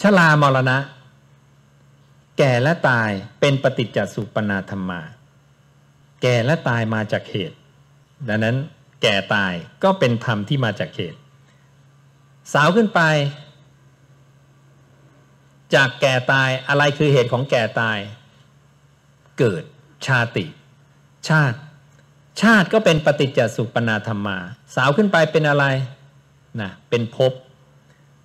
[0.00, 0.78] ชลามรณะ
[2.38, 3.10] แก่และตาย
[3.40, 5.00] เป็นปฏิจจสุปนาธรรมา
[6.22, 7.56] แก่และตายมาจากเหตุ
[8.28, 8.56] ดังนั้น
[9.02, 11.18] แก่ตายก็เป็นธรรมที่มาจากเหตุ
[12.52, 13.00] สาวขึ้นไป
[15.74, 17.98] จากแก่ตายอะไรคือเหตุของแก่ตาย
[19.38, 19.62] เกิด
[20.06, 20.44] ชาติ
[21.28, 21.56] ชาติ
[22.42, 24.36] ชาติก็เป็นปฏิจจสุปนาธรรมา
[24.74, 25.64] สาวขึ้นไปเป็นอะไร
[26.60, 27.32] นะเป็นภพ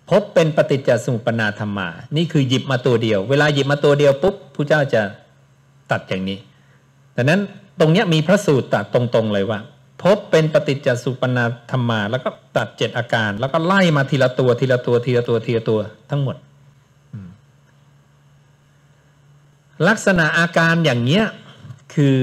[0.09, 5.01] ภพเป็นปฏิจจสมุปนาธรรมา นี่คือหยิบมาตัวเดียว เวลาหยิบมาตัวเดียวปุ๊บผู้เจ้าจะ
[5.91, 6.39] ตัดอย่างนี้
[7.15, 7.41] ดังนั้น
[7.79, 9.59] ตรงนี้มีพระสูตรตัดตรง ๆ เลยว่า
[10.01, 15.79] ภพเป็นปฏิจจสุปนาธรรมา แล้วก็ตัดเจ็ดอาการ แล้วก็ไล่มาทีละตัวทีละตัวทีละตัวทีละตัว
[16.09, 16.35] ทั้งหมด
[19.87, 21.25] ลักษณะอาการอย่างเนี้ย
[21.93, 22.17] คือ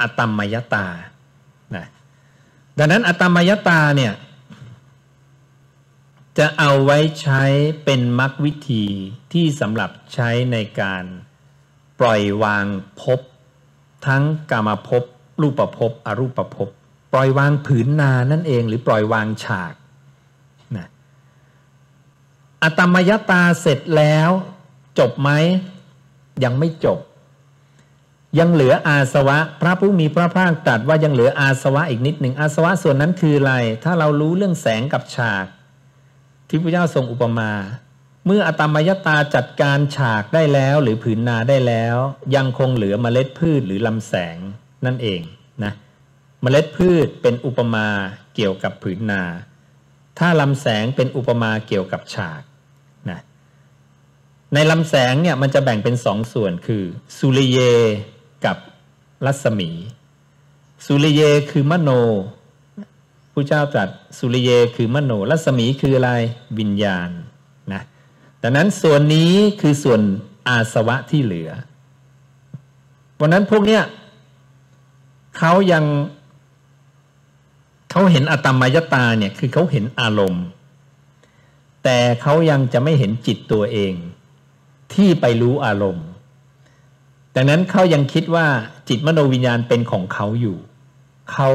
[0.00, 0.86] อตมมยตา
[2.78, 4.14] ดังนั้นอัตมยตาเนี่ย
[6.38, 7.42] จะเอาไว้ใช้
[7.84, 8.84] เป็นมรรควิธี
[9.32, 11.04] ที่สำหรับใช้ในการ
[12.00, 12.66] ปล่อยวาง
[13.00, 13.20] ภพ
[14.06, 15.04] ทั้งกามภพ
[15.40, 16.68] รูปภพอรูปภพ
[17.12, 19.74] ปล่อยวางผืนนานั่นเอง หรือปล่อยวางฉาก
[20.76, 20.88] นะ
[22.62, 24.30] อตมยตาเสร็จแล้ว
[24.98, 25.30] จบไหม
[26.44, 26.98] ยังไม่จบ
[28.38, 35.46] ยังเหลืออาสวะ พระผู้มีพระภาคตรัสว่ายังเหลืออาสวะอีกนิดหนึ่งอาสวะส่วนนั้นคืออะไร ถ้าเรารู้เรื่องแสงกับฉาก
[36.48, 37.50] ที่พระเจ้าทรงอุปมา
[38.26, 41.96] เมื่ออตมยตาจัดการฉากได้แล้วหรือผืนนาได้แล้ว
[42.36, 44.38] ยังคงเหลือเมล็ดพืชหรือลำแสง
[44.86, 45.22] นั่นเอง
[45.64, 45.72] นะ
[46.42, 47.88] เมล็ดพืชเป็นอุปมา
[48.34, 49.22] เกี่ยวกับผืนนา
[50.18, 52.42] ถ้าลำแสงเป็นอุปมาเกี่ยวกับฉาก
[54.54, 56.82] ในลำแสงเนี่ยมันจะแบ่งเป็นสองส่วนคือ
[57.18, 57.60] สุริเย
[58.44, 58.56] กับ
[59.26, 59.70] รัศมี
[60.86, 61.90] สุริเยคือมโน
[63.32, 63.88] ผู้เจ้าตรัส
[64.18, 66.10] สุริเยคือมโนรัศมีคืออะไร
[66.58, 67.10] วิญญาณ
[67.72, 67.82] นะ
[68.42, 70.00] ดังนั้นส่วนนี้คือส่วน
[70.48, 71.50] อาสวะที่เหลือ
[73.20, 73.82] วันนั้นพวกเนี้ย
[75.38, 75.84] เขายัง
[77.90, 80.44] เขาเห็นอตมายตาเนี่ยคือเขาเห็นอารมณ์
[81.84, 83.94] แต่เขายังจะไม่เห็นจิตตัวเอง
[84.94, 86.06] ที่ไปรู้อารมณ์
[87.34, 88.46] ดังนั้นเขายังคิดว่า
[88.88, 90.56] จิตมโนวิญญาณเป็นของเขาอยู่
[91.32, 91.50] เขา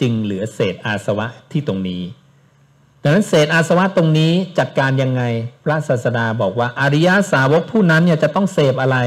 [0.00, 2.02] จึงเหลือเศษอาสวะที่ตรงนี้
[3.02, 5.22] ดังนั้นเศษอาสวะตรงนี้จัดการยังไง
[5.64, 8.98] พระศาสดาบอกว่าอริยสาวกผู้นั้นเนี่ยจะต้องเสพอะไร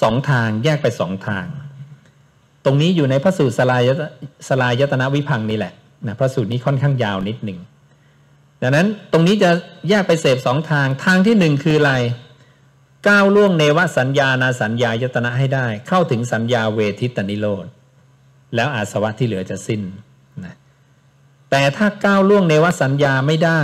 [0.00, 1.46] สองทางแยกไปสองทาง
[2.64, 3.82] ตรงนี้อยู่ในพระสูตรสลาย
[4.48, 5.72] สลายตนะวิพังนี่แหละ
[6.06, 7.58] นะพระสูตรนี้ค่อนข้างยาวนิดหนึ่ง
[8.62, 9.50] ดังนั้นตรงนี้จะ
[9.88, 11.94] แยกไปเสพสองทางทางที่หนึ่งคืออะไร
[13.08, 17.66] ก้าวล่วงเนวสัญญานาสัญญายตนะให้ได้ เข้าถึงสัญญาเวทิตนิโรธ
[18.54, 19.82] แล้วอาสวะที่เหลือจะสิ้น
[20.44, 20.54] นะ
[21.50, 23.62] แต่ถ้าก้าวล่วงเนวสัญญาไม่ได้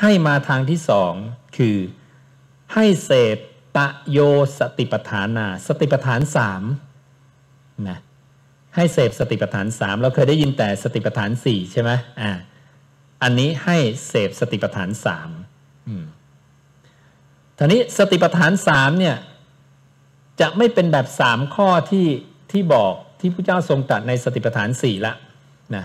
[0.00, 1.12] ให้มาทางที่สอง
[1.56, 1.76] คือ
[2.74, 3.36] ให้เสพ
[3.76, 4.18] ตะโย
[4.58, 6.62] สติปฐานาสติปฐานสาม
[7.88, 7.98] นะ
[8.74, 12.30] ให้เสพสติปฐานสามเราเคยได้ยินแต่สติปฐานสี่ใช่ไหมอ่า
[13.22, 13.76] อันนี้ให้
[14.08, 15.30] เสพสติปฐานสาม
[17.58, 19.16] ทีนี้สติปัฏฐานสามเนี่ย
[20.40, 22.06] จะไม่เป็นแบบสามข้อที่
[22.52, 25.12] ที่บอกที่พระเจ้าทรงตัดในสติปัฏฐานสี่ละ
[25.74, 25.84] นะ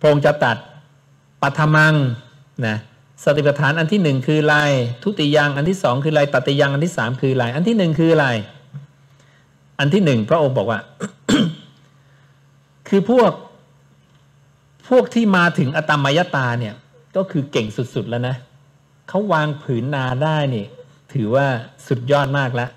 [0.00, 0.56] พระองค์จะตัด
[1.42, 1.94] ปัทมัง
[2.66, 2.76] นะ
[3.24, 4.56] สติปัฏฐานอันที่หนึ่งคืออะไร
[5.02, 8.28] ทุติยังอันที่สองคืออะไรตติยังอันที่สามคืออะไรอันที่หนึ่งคืออะไร
[9.78, 10.80] อันที่หนึ่งพระองค์บอกว่า
[12.88, 13.32] คือพวก
[14.88, 16.74] พวกที่มาถึงอตมยตาเนี่ย
[17.16, 18.36] ก็คือเก่งสุด ๆ แล้วนะ
[19.08, 20.66] เขาวางผืนนาได้นี่
[21.12, 21.46] ถือว่า
[21.86, 22.70] สุดยอดมากแล้ว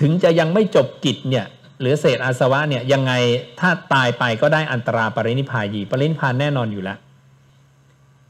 [0.00, 1.46] ถึงจะยังไม่จบกิจเนี่ย
[1.80, 3.12] หรือเศษอาสวะเนี่ยยังไง
[3.60, 6.98] ถ้าตายไปก็ได้อันตราปรินิพายีปรินิพานแน่นอนอยู่แล้ว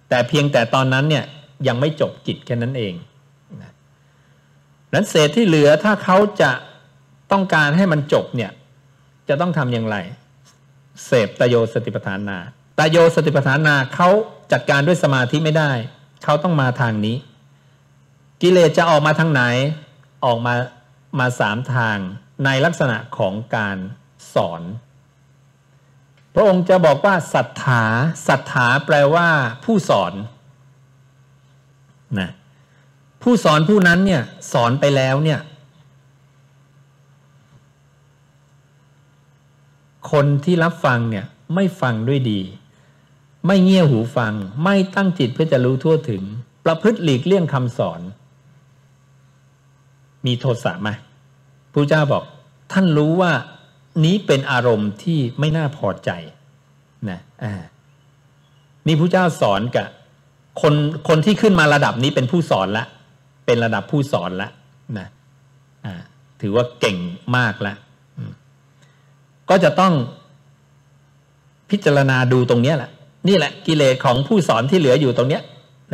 [0.09, 1.25] แต่เพียงแต่ตอนนั้นเนี่ย
[1.69, 2.95] ยังไม่จบกิจแค่นั้นเอง
[4.95, 6.51] นั้นเศษที่เหลือถ้าเขาจะ
[7.33, 8.51] ต้องการให้มันจบเนี่ย
[9.29, 9.97] จะต้องทำอย่างไร
[11.07, 12.39] เสพตโยสติปัฏฐานนา
[12.79, 14.09] ตโยสติปัฏฐานาเขา
[14.53, 15.71] จัดการด้วยสมาธิไม่ได้
[16.25, 17.17] เขาต้องมาทางนี้
[18.43, 19.43] กิเลสจะออกมาทางไหน
[20.25, 20.55] ออกมา
[21.19, 21.99] มาสามทาง
[22.45, 23.77] ในลักษณะของการ
[24.35, 24.63] สอน
[26.35, 27.85] พระองค์จะบอกว่าศรัทธา
[28.29, 29.29] ศรัทธาแปลว่า
[29.65, 30.13] ผู้สอน
[32.21, 32.31] นะ
[33.23, 34.23] ผู้สอนผู้นั้นเนี่ย
[34.53, 35.41] สอนไปแล้วเนี่ย
[40.11, 42.41] คนที่รับฟังเนี่ยไม่ฟังด้วยดี
[43.47, 46.23] ไม่เงี่ยหูฟัง ไม่ตั้งจิตเพื่อจะรู้ทั่วถึง
[46.65, 48.01] ประพฤติหลีกเลี่ยงคำสอน
[50.27, 50.91] มีโทสะไหม
[51.73, 52.25] พระเจ้าบอก
[52.73, 53.33] ท่านรู้ว่า
[54.05, 56.11] นี้เป็นอารมณ์ที่ไม่น่าพอใจ
[57.11, 57.55] นะอ่า
[58.87, 59.87] นี่พระเจ้าสอนกับ
[60.63, 60.75] คน
[61.09, 62.85] คนที่ขึ้นมาระดับนี้เป็นผู้สอนละ
[63.47, 64.49] เป็นระดับผู้สอนละ
[64.99, 65.09] นะ
[65.87, 65.95] อ่า
[66.41, 66.99] ถือว่าเก่ง
[67.37, 67.77] มากล้ว
[69.51, 69.93] ก็จะต้อง
[71.71, 72.91] พิจารณาดูตรงนี้แหละ
[73.29, 75.43] นี่แหละกิเลสของผู้สอนที่เหลืออยู่ตรงเนี้ย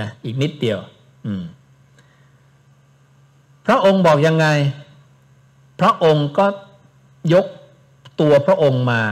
[0.01, 0.79] นะอีกนิดเดียว
[1.27, 1.43] อืม
[3.67, 4.47] พระองค์บอกยังไง
[5.81, 6.47] พระองค์ก็
[7.35, 7.47] ยก
[8.21, 9.03] ตัวพระองค์มา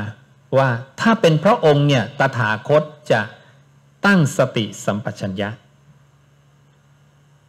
[0.59, 0.69] ว่า
[1.01, 3.21] ถ้าเป็นพระองค์เนี่ยตถาคตจะ
[4.07, 5.51] ตั้งสติสัมปชัญญะ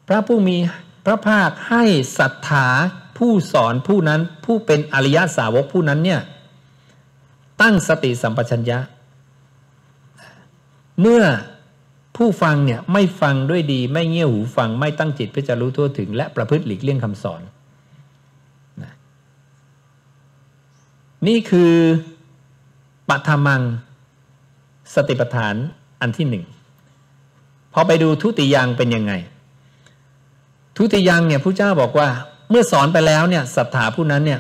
[0.08, 0.58] พระผู้มี
[1.06, 1.84] พระภาคให้
[2.20, 2.68] ศรัทธา
[3.18, 6.22] ผู้สอนผู้นั้นผู้เป็นอริยสาวกผู้นั้นเนี่ย
[7.62, 8.80] ตั้งสติสัมปชัญญะ
[11.02, 11.24] เมื่อ
[12.16, 17.42] ผู้ฟังเนี่ยไม่ฟังด้วยดี ไม่เงี่ยหูฟังไม่ตั้งจิตเพื่อจะรู้ทั่วถึง และประพฤติหลีกเลี่ยงคำสอน
[21.28, 21.74] นี่คือ
[23.10, 23.62] ปัทมัง
[24.94, 25.56] สติปัฏฐาน
[26.02, 26.46] อันที่หนึ่ง
[27.74, 29.14] พอไปดูทุติยังเป็นยังไง
[30.78, 32.10] ทุติยังเนี่ยผู้เจ้าบอกว่า
[32.50, 34.40] เมื่อสอนไปแล้วเนี่ยศรัทธาผู้นั้นเนี่ย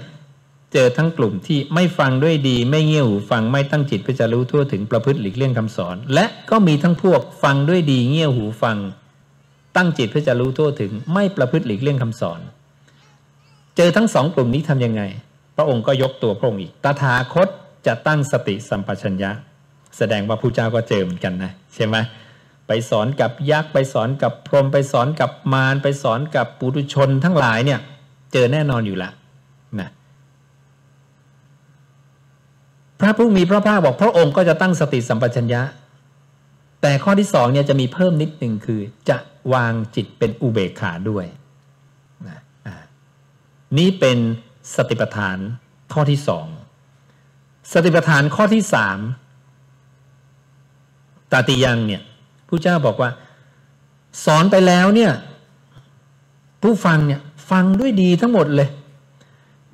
[0.77, 8.77] เจอทั้งกลุ่มที่ไม่ฟังด้วยดี ไม่เงี่ยหูฟังไม่ตั้งจิตเพื่อจะรู้ทั่วถึงประพฤติหลีกเลี่ยงคำสอน และก็มีทั้งพวกฟังด้วยดีเงี่ยหูฟัง
[9.75, 12.39] ตั้งจิตเพื่อจะรู้ทั่วถึง ไม่ประพฤติหลีกเลี่ยงคำสอน
[13.77, 15.01] เจอทั้งสองกลุ่มนี้ทํำยังไง
[15.55, 17.47] พระองค์ก็ยกตัวพระองค์อีกตถาคต
[17.88, 19.31] จะตั้งสติสัมปชัญญะ
[19.97, 21.95] แสดงว่าผู้เจ้าก็เจอเหมือนกันนะใช่ไหม
[22.67, 27.79] ไปสอนกับยักษ์ไปสอนกับพรหมไปสอนกับมารไปสอนกับปุถุชนทั้งหลายเนี่ย
[28.33, 29.11] เจอแน่นอนอยู่ละ
[32.94, 35.61] พ ระผู้มีพระภาคบอกพระองค์ก็จะตั้งสติสัมปชัญญะ
[36.81, 39.17] แต่ข้อที่สองเนี่ยจะมีเพิ่มนิดหนึ่งคือจะ
[39.53, 41.25] วางจิตเป็นอุเบกขาด้วย
[42.27, 42.39] นะ
[43.77, 44.17] นี่เป็น
[44.75, 45.37] สติปัฏฐาน
[45.93, 46.47] ข้อที่สอง
[47.71, 48.99] สติปัฏฐานข้อที่สาม
[51.31, 52.01] ตาติยังเนี่ย
[52.47, 53.09] ผู้เจ้าบอกว่า
[54.25, 55.11] สอนไปแล้วเนี่ย
[56.61, 58.69] ผู้ฟังเนี่ยฟังด้วยดีทั้งหมดเลย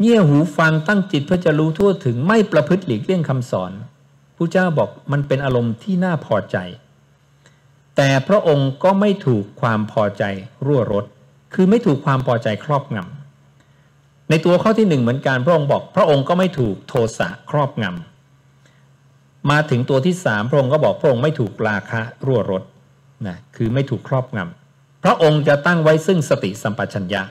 [0.01, 3.71] เงี่ยหูฟังตั้งจิตเพื่อจะรู้ทั่วถึงไม่ประพฤติหลีกเลี่ยงคำสอน
[4.35, 6.57] ผู้เจ้าบอกมันเป็นอารมณ์ที่น่าพอใจ
[7.95, 10.23] แต่พระองค์ก็ไม่ถูกความพอใจ
[10.65, 11.05] รั่วรด
[11.53, 22.63] คือไม่ถูกความพอใจครอบงำในตัวข้อที่หนึ่งเหมือนกันพระองค์บอก พระองค์ก็ไม่ถูกโทสะครอบงำมาถึงตัวที่สามพระองค์ก็บอกพระองค์ไม่ถูกราคะรั่วรด
[23.27, 27.23] นะคือไม่ถูกครอบงำพระองค์จะตั้งไว้ซึ่งสติสัมปชัญญะ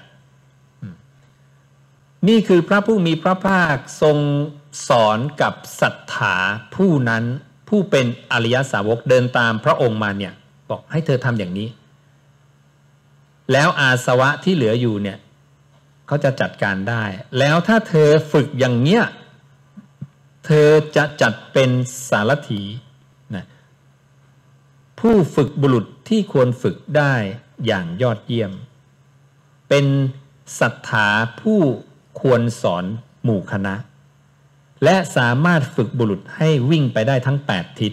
[2.29, 4.19] นี่คือพระผู้มีพระภาคทรง
[4.89, 6.37] สอนกับศรัทธา
[6.75, 7.25] ผู้นั้น
[7.69, 10.33] ผู้เป็นอริยสาวกเดินตามพระองค์มาเนี่ย
[10.71, 11.69] บอกให้เธอทำอย่างนี้
[13.53, 15.19] แล้วอาสวะที่เหลืออยู่เนี่ย
[16.07, 17.03] เขาจะจัดการได้
[17.39, 19.03] แล้วถ้าเธอฝึกอย่างเนี้ย
[20.47, 21.71] เธอจะจัดเป็น
[22.09, 22.63] สารถี
[23.35, 23.47] นะ
[25.01, 27.15] ผู้ฝึกบุรุษที่ควรฝึกได้
[27.67, 28.53] อย่างยอดเยี่ยม
[29.69, 29.87] เป็น
[30.61, 31.09] ศรัทธา
[31.41, 31.61] ผู้
[32.21, 32.85] ควรสอน
[33.25, 33.75] หมู่คณะ
[34.85, 37.93] และสามารถฝึกบุรุษให้วิ่งไปได้ทั้ง 8 ทิศ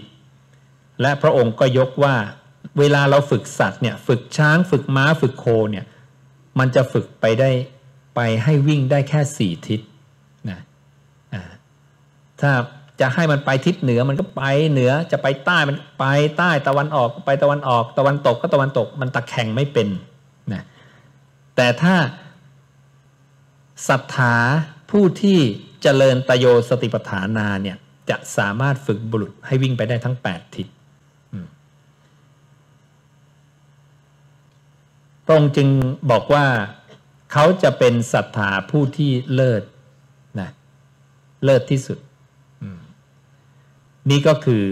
[1.02, 2.16] และพระองค์ก็ยกว่า
[2.80, 5.86] เวลาเราฝึกสัตว์เนี่ยฝึกช้างฝึกม้าฝึกโคเนี่ย
[6.60, 7.50] มันจะฝึกไปได้
[8.16, 9.82] ไปให้วิ่งได้แค่สี่ทิศ
[10.50, 10.60] นะ
[12.42, 12.52] ถ้า
[13.02, 16.06] จะให้มันไปทิศเหนือมันก็ไปเหนือจะไปใต้มันไป
[16.38, 19.88] ใต้ตะวันออกไปตะวันออก ตะวันตกก็ตะวันตกมันตะแคงไม่เป็น
[20.54, 20.64] นะ
[21.56, 21.96] แต่ถ้า
[23.88, 24.36] ศรัทธา
[24.92, 25.40] ผู้ที่
[25.82, 27.78] เจริญตโยสติปัฏฐานาเนี่ย
[28.10, 30.68] จะสามารถฝึกบุรุษให้วิ่งไปได้ทั้ง 8 ทิศ
[35.26, 35.70] พระองค์จึง
[36.12, 36.46] บอกว่า
[37.32, 39.64] เขาจะเป็นศรัทธาผู้ที่เลิศ
[40.40, 40.50] นะ
[41.44, 42.00] เลิศที่สุด
[44.10, 44.66] นี่ก็คือ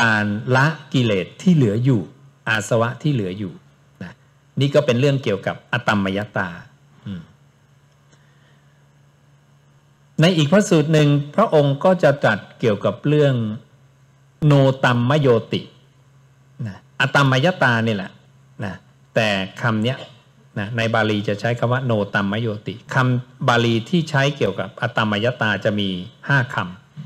[0.00, 0.24] การ
[0.56, 2.00] ละกิเลสที่เหลืออยู่
[2.48, 3.52] อาสวะที่เหลืออยู่
[4.02, 4.12] นะ
[4.60, 6.48] นี่ก็เป็นเรื่องเกี่ยวกับอตมมยตา
[10.20, 13.34] ในอีกพระสูตรหนึ่งพระองค์ก็จะตรัสเกี่ยวกับเรื่อง
[14.46, 14.52] โน
[14.84, 15.62] ตัมมโยติ
[16.66, 18.10] นะอตมมยตานี่แหละ
[18.64, 18.74] นะ
[19.14, 19.28] แต่
[19.60, 19.94] คำนี้
[20.58, 25.88] นะในบาลีจะใช้คำว่าโนตัมมโยติคำบาลีที่ใช้เกี่ยวกับอตัมมยตาจะมี
[26.28, 26.56] ห้าค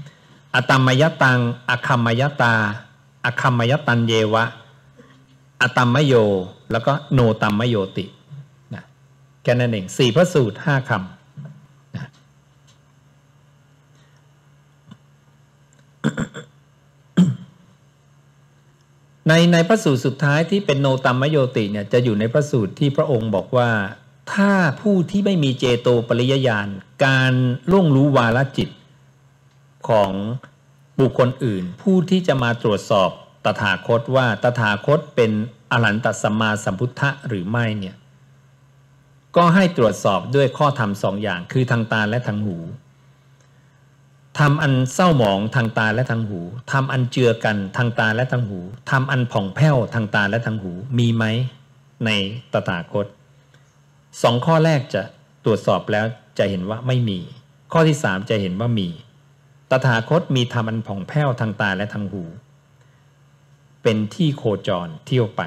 [0.02, 1.38] ำอตัมมยตัง
[1.70, 2.54] อคัมมยตา
[3.24, 4.44] อคัมมยตันเยวะ
[5.62, 6.14] อตัมมโย
[6.70, 8.06] แล้วก็โนตัมมโยติ
[8.74, 8.84] นะ
[9.42, 11.17] แค่นั้นเองสี่พระสูตรห้าคำ
[19.28, 23.70] ในในพระสูตรสุดท้ายที่เป็นโนตัมมโยติเนี่ยจะอยู่ในพระสูตรที่พระองค์บอกว่า
[24.32, 26.68] ถ้าผู้ที่ไม่มีเจโตปริยญาณ
[27.04, 27.32] การ
[27.70, 28.68] ล่วงรู้วาลจิต
[29.88, 30.12] ของ
[31.00, 33.10] บุคคลอื่น ผู้ที่จะมาตรวจสอบ
[33.44, 35.30] ตถาคตว่าตถาคตเป็น
[35.72, 37.96] อรหันตสัมมาสัมพุทธะหรือไม่เนี่ย
[39.36, 42.56] ก็ให้ตรวจสอบด้วยข้อธรรมสองอย่างคือทางตาและทางหู
[44.38, 46.40] ทำอันเศร้าหมองทางตาและทางหู
[46.72, 48.58] ทำอันเจือกันทางตาและทางหู
[48.90, 51.24] ทำอันผ่องแผ้วทางตาและทางหูมีไหม
[52.04, 52.10] ใน
[52.52, 53.06] ตถาคต
[54.22, 55.02] สองข้อแรกจะ
[55.44, 56.06] ตรวจสอบแล้ว
[56.38, 57.18] จะเห็นว่าไม่มี
[57.72, 58.88] ข้อที่สามจะเห็นว่ามี
[59.70, 62.22] ตถาคตมีทำอันผ่องแผ้วทางตาและทางหู
[63.82, 65.42] เป็นที่โคจรเที่ยวไป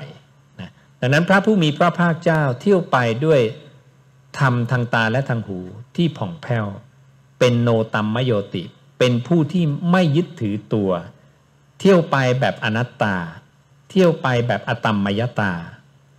[0.60, 3.41] นะดังนั้นพระผู้มีพระภาคเจ้าเที่ยวไปด้วย
[4.39, 5.60] ทำทางตาและทางหู
[5.95, 6.65] ที่ผ่องแผ้ว
[7.39, 8.63] เป็นโนตัมมโยติ
[9.04, 10.92] เป็นผู้ที่ไม่ยึดถือตัว
[11.80, 13.16] เที่ยวไปแบบอนัตตา
[13.90, 15.54] เที่ยวไปแบบอตัมมยตา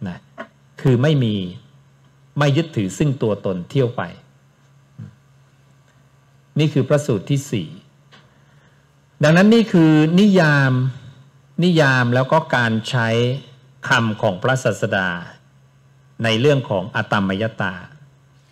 [0.09, 0.19] นะ
[0.81, 1.37] คือไม่มี
[2.39, 4.03] ไม่ยึดถือซึ่งตัวตนเที่ยวไป
[6.59, 7.69] นี่คือพระสูตรที่สี่
[9.23, 10.73] ดังนั้นนี่คือนิยาม
[11.65, 13.09] นิยามแล้วก็การใช้
[13.89, 15.09] คำของพระศาสดา
[16.25, 17.75] ในเรื่องของอตัมมยตา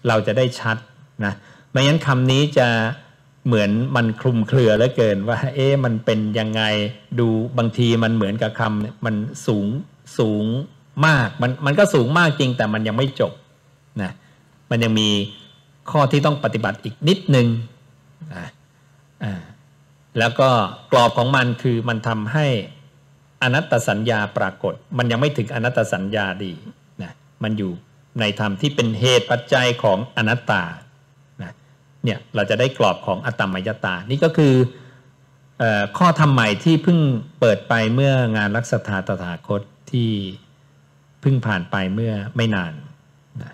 [0.08, 0.76] เราจะได้ชัด
[1.24, 1.34] นะ
[1.70, 2.68] ไม่งั้นคำนี้จะ
[3.46, 6.62] เหมือนมันคลุมเครือเหลือเกินว่า เอ๊ะมันเป็นยังไง
[7.18, 9.14] ดูบางทีมันเหมือนกับคำมัน
[9.46, 9.66] สูง
[10.18, 10.44] สูง
[11.06, 13.32] มากมันมันก็สูงมากจริงแต่มันยังไม่จบ
[14.02, 14.12] นะ
[14.70, 15.08] มันยังมี
[15.90, 17.46] ข้อที่ต้องปฏิบัติอีกนิดนึง
[18.32, 18.44] อ่า
[19.24, 19.34] อ่า
[20.18, 20.48] แล้วก็
[20.92, 22.46] กรอบของมันคือมันทำให้
[23.42, 26.52] อนัตตสัญญาปรากฏ มันยังไม่ถึงอนัตตสัญญาดี
[27.02, 27.72] นะมันอยู่
[28.20, 30.62] ในธรรมที่เป็นเหตุปัจจัยของอนัตตา
[32.04, 34.54] เนี่ยเราจะได้กรอบของอตมมยตา นี่ก็คือ
[35.62, 35.64] อ
[35.98, 36.98] ข้อธรรมใหม่ที่เพิ่ง
[37.40, 40.10] เปิดไปเมื่องานรักษาตถาคตที่
[41.20, 42.72] เพิ่งผ่านไปเมื่อไม่นาน
[43.40, 43.52] นะ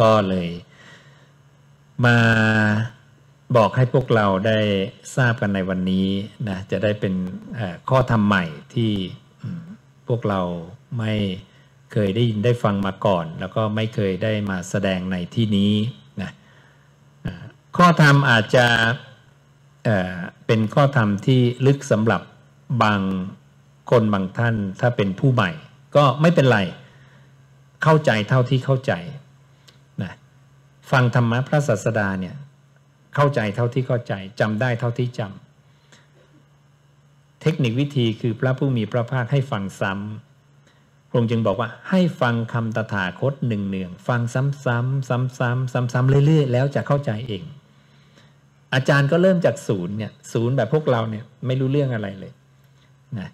[0.00, 0.48] ก็เลย
[2.04, 2.16] มา
[3.56, 4.60] บอกให้พวกเราได้
[5.16, 6.08] ทราบกันในวันนี้
[6.48, 7.14] นะจะได้เป็น
[7.90, 8.92] ข้อธรรมใหม่ที่
[10.08, 10.40] พวกเรา
[10.98, 11.14] ไม่
[11.92, 15.72] เคยได้ยินได้ฟังมาก่อน แล้วก็ไม่เคยได้มาแสดงในที่นี้
[17.82, 18.66] ข้อธรรมอาจจะ
[19.84, 22.22] เเป็นข้อธรรมที่ลึกสำหรับ
[22.82, 23.00] บาง
[23.90, 25.50] คนบางท่านถ้าเป็นผู้ใหม่
[25.96, 26.58] ก็ไม่เป็นไร
[27.82, 28.92] เข้าใจเท่าที่เข้าใจ
[30.02, 30.12] นะ
[30.90, 32.36] ฟังธรรมะพระศาสดาเนี่ย
[33.14, 47.44] เข้าใจเท่าที่เข้าใจจำได้เท่าที่จำเทคนิควิธีคือพระผู้มีพระภาคให้ฟังซ้ำพระองค์จึงบอกว่าให้ฟังคำตถาคตหนึ่งเนืองฟังซ้ำๆซ้ำๆซ้ำๆเรื่อยๆ แล้วจะเข้าใจเอง
[48.74, 52.32] อาจารย์ก็เริ่มจากศูนย์เนี่ยศูนย์แบบพวกเราเนี่ยไม่รู้เรื่องอะไรเลย
[53.18, 53.28] นะ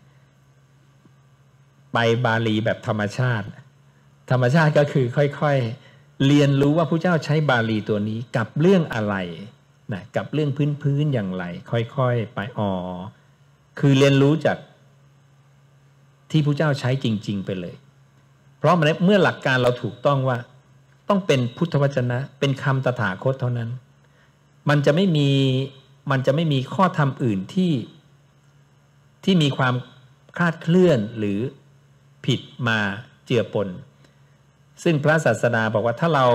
[1.93, 3.47] ไปบาลีแบบธรรมชาติ
[4.31, 9.17] ธรรมชาติก็คือค่อยๆ เรียนรู้ว่าพระเจ้าใช้บาลีตัวนี้กับเรื่องอะไร
[9.93, 10.51] นะกับเรื่อง
[10.83, 12.71] พื้นๆอย่างไร ค่อยๆ ไปอ๋อ
[13.79, 14.59] คือเรียนรู้จาก
[16.31, 17.75] ที่พระเจ้าใช้จริง ๆ ไปเลย
[18.59, 18.75] เพราะ
[19.05, 20.39] เมื่อหลักการเราถูกต้องว่า
[21.09, 23.71] ต้องเป็นพุทธวจนะ เป็นคำตถาคตเท่านั้น
[24.69, 25.31] มันจะไม่มี
[26.11, 27.73] มันจะไม่มีข้อธรรมอื่นที่
[29.25, 29.75] ที่มีความ
[30.37, 31.39] คลาดเคลื่อนหรือ
[32.27, 32.79] ผิดมา
[33.27, 33.69] เจือปน
[34.83, 36.27] ซึ่งพระศาสดาบอกว่าถ้าเรา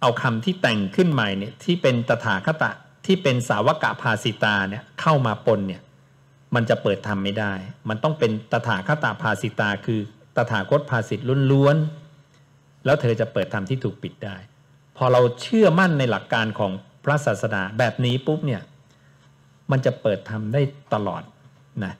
[0.00, 2.70] เอาคำที่แต่งขึ้นใหม่เนี่ยที่เป็นตถาคตะ
[3.06, 5.82] ที่เป็นสาวกะภาสิตาเนี่ยเข้ามาปนเนี่ย
[6.54, 7.52] มันจะเปิดธรรมไม่ได้
[7.88, 10.00] มันต้องเป็นตถาคตาภาสิตา คือ
[10.36, 11.20] ตถาคตภาสิต
[11.52, 14.36] ล้วนๆแล้วเธอจะเปิดธรรมที่ถูกปิดได้
[14.96, 16.72] พอเราเชื่อมั่นในหลักการของ
[17.06, 18.62] พระศาสดาแบบนี้ปุ๊บเนี่ย
[19.70, 20.62] มันจะเปิดธรรมได้
[20.94, 21.22] ตลอด
[21.84, 21.94] นะ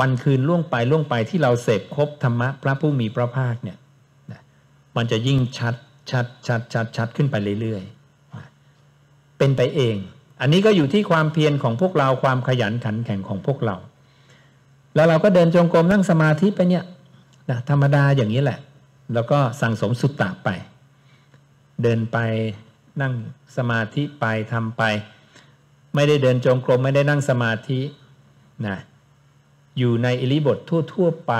[0.00, 3.78] วันคืนล่วงไปล่วงไปที่เราเสพครบธรรมะพระผู้มีพระภาคเนี่ย
[4.32, 4.40] นะ
[4.96, 5.74] มันจะยิ่งชัด
[6.10, 9.96] ชัดชัดชัดชัดขึ้นไปเรื่อยๆ เป็นไปเอง
[10.40, 13.76] อันนี้ก็อยู่ที่ความเพียรของพวกเราความขยันขันแข็งของพวกเรา
[14.94, 16.84] แล้วเราก็เดินจงกรมนั่งสมาธิไปเนี่ย
[17.50, 18.58] นะธรรมดาอย่างนี้แหละ
[19.14, 20.48] แล้วก็สั่งสมสุตตะไป
[21.82, 22.18] เดินไป
[23.00, 23.14] นั่ง
[23.56, 24.82] สมาธิไปทำไป
[25.94, 27.80] ไม่ได้เดินจงกรมไม่ได้นั่งสมาธิ
[28.66, 28.78] นะ
[29.78, 30.58] อยู่ในอิริบท
[30.94, 31.34] ทั่ว ๆ ไป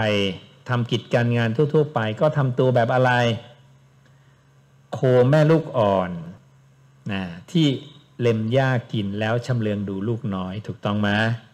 [0.69, 3.13] ทำกิจการงานทั่ว ๆ ไป ก็ทำตัวแบบอะไร
[4.93, 4.99] โค
[5.31, 6.11] แม่ลูกอ่อน
[7.13, 7.67] นะที่
[8.21, 11.09] เล็มหญ้ากินแล้วชำเลืองดูลูกน้อยถูกต้องไหม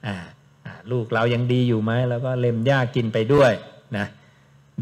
[0.06, 0.16] อ่า
[0.90, 3.52] ลูกเรายังดีอยู่ไหมแล้วก็เล็มหญ้ากินไปด้วย
[3.96, 4.06] นะ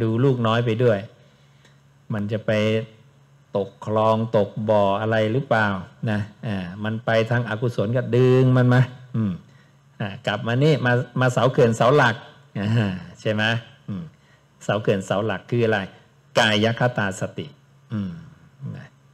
[0.02, 0.98] ดูลูกน้อยไปด้วย
[2.14, 2.50] มันจะไป
[3.56, 5.66] ตกคลองตกบ่ออะไรหรือเปล่า
[6.10, 8.82] นะอ่ามันไปทางอากุศลก็ดึงมันมา
[9.16, 9.32] อืม
[10.00, 12.16] อ่ากลับมานี่มามาเสาเขื่อนเสาหลัก
[12.58, 13.42] อ่าใช่ไหม
[13.88, 14.04] อืม
[14.64, 15.78] เสาเขื่อนเสาหลักคืออะไร
[16.38, 17.46] กายคตาสติ
[17.92, 18.12] อืม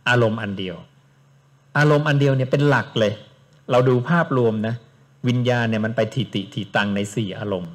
[0.09, 0.76] อารมณ์อันเดียว
[1.78, 3.12] อารมณ์อันเดียวเนี่ยเป็นหลักเลย
[3.70, 4.74] เราดูภาพรวมนะ
[5.28, 7.72] วิญญาณเนี่ยมันไปทิติทิตังในสี่อารมณ์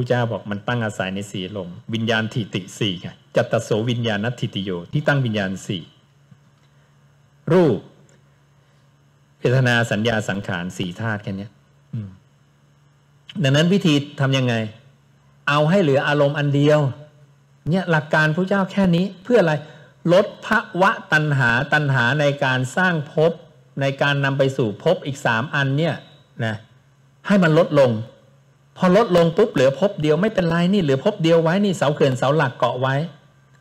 [0.02, 5.82] ู้เจ้าบอกมันตั้งอาศัยในสี่อารมวิญญาณทิติสี่ไงจัตตโสวิญญาณนัตทิติโยที่ตั้งวิญญาณสี่
[7.52, 7.78] รูป
[9.38, 11.48] เวทนาสัญญาสังขารสี่ธาตุแค่นี้
[13.42, 14.54] ดังนั้นวิธีทำยังไง
[15.48, 16.80] เอาให้เหลืออารมณ์อันเดียว
[17.70, 19.54] เนี่ยหลักการพระเจ้าแค่นี้เพื่ออะไร
[20.12, 23.32] ลดภาวะตัณหาตัณหาในการสร้างภพ
[23.80, 25.94] ในการนำไปสู่ภพอีกสามอันเนี่ย
[26.44, 26.54] นะ
[27.26, 27.92] ให้มันลดลง
[28.78, 32.94] พอลดลงปุ๊บเหลือภพเดียวไม่เป็นไรนี่เหลือภพเดียวไว้นี่เสาเขื่อนเสาหลักเกาะไว้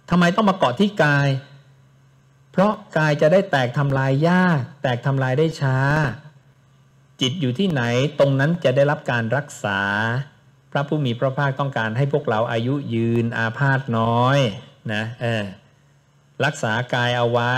[0.09, 1.29] ทำไมต้องมาเกาะที่กาย
[2.51, 5.77] เพราะกายจะได้แตกทำลายยาก แตกทำลายได้ช้า
[7.21, 7.81] จิตอยู่ที่ไหน
[8.19, 9.79] ตรงนั้นจะได้รับการรักษา
[10.71, 14.39] พระผู้มีพระภาคต้องการให้พวกเราอายุยืนอาพาธน้อย
[14.93, 15.45] นะเออ
[16.45, 17.55] รักษากายเอาไว้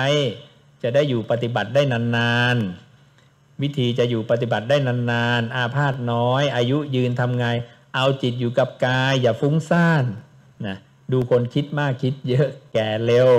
[0.83, 2.88] จะได้อยู่ปฏิบัติได้นานๆ
[3.61, 7.45] วิธีจะอยู่ปฏิบัติได้นานๆ อาพาธน้อย อายุยืนทำไง
[7.95, 10.03] เอาจิตอยู่กับกาย อย่าฟุ้งซ่าน
[10.67, 10.77] นะ
[11.11, 13.29] ดูคนคิดมากคิดเยอะแก่เร็ว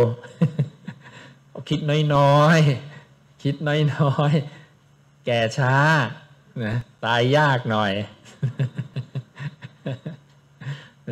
[1.68, 1.80] คิด
[2.14, 5.76] น้อยๆ คิดน้อยๆ แก่ช้า
[6.64, 7.92] นะตายยากหน่อย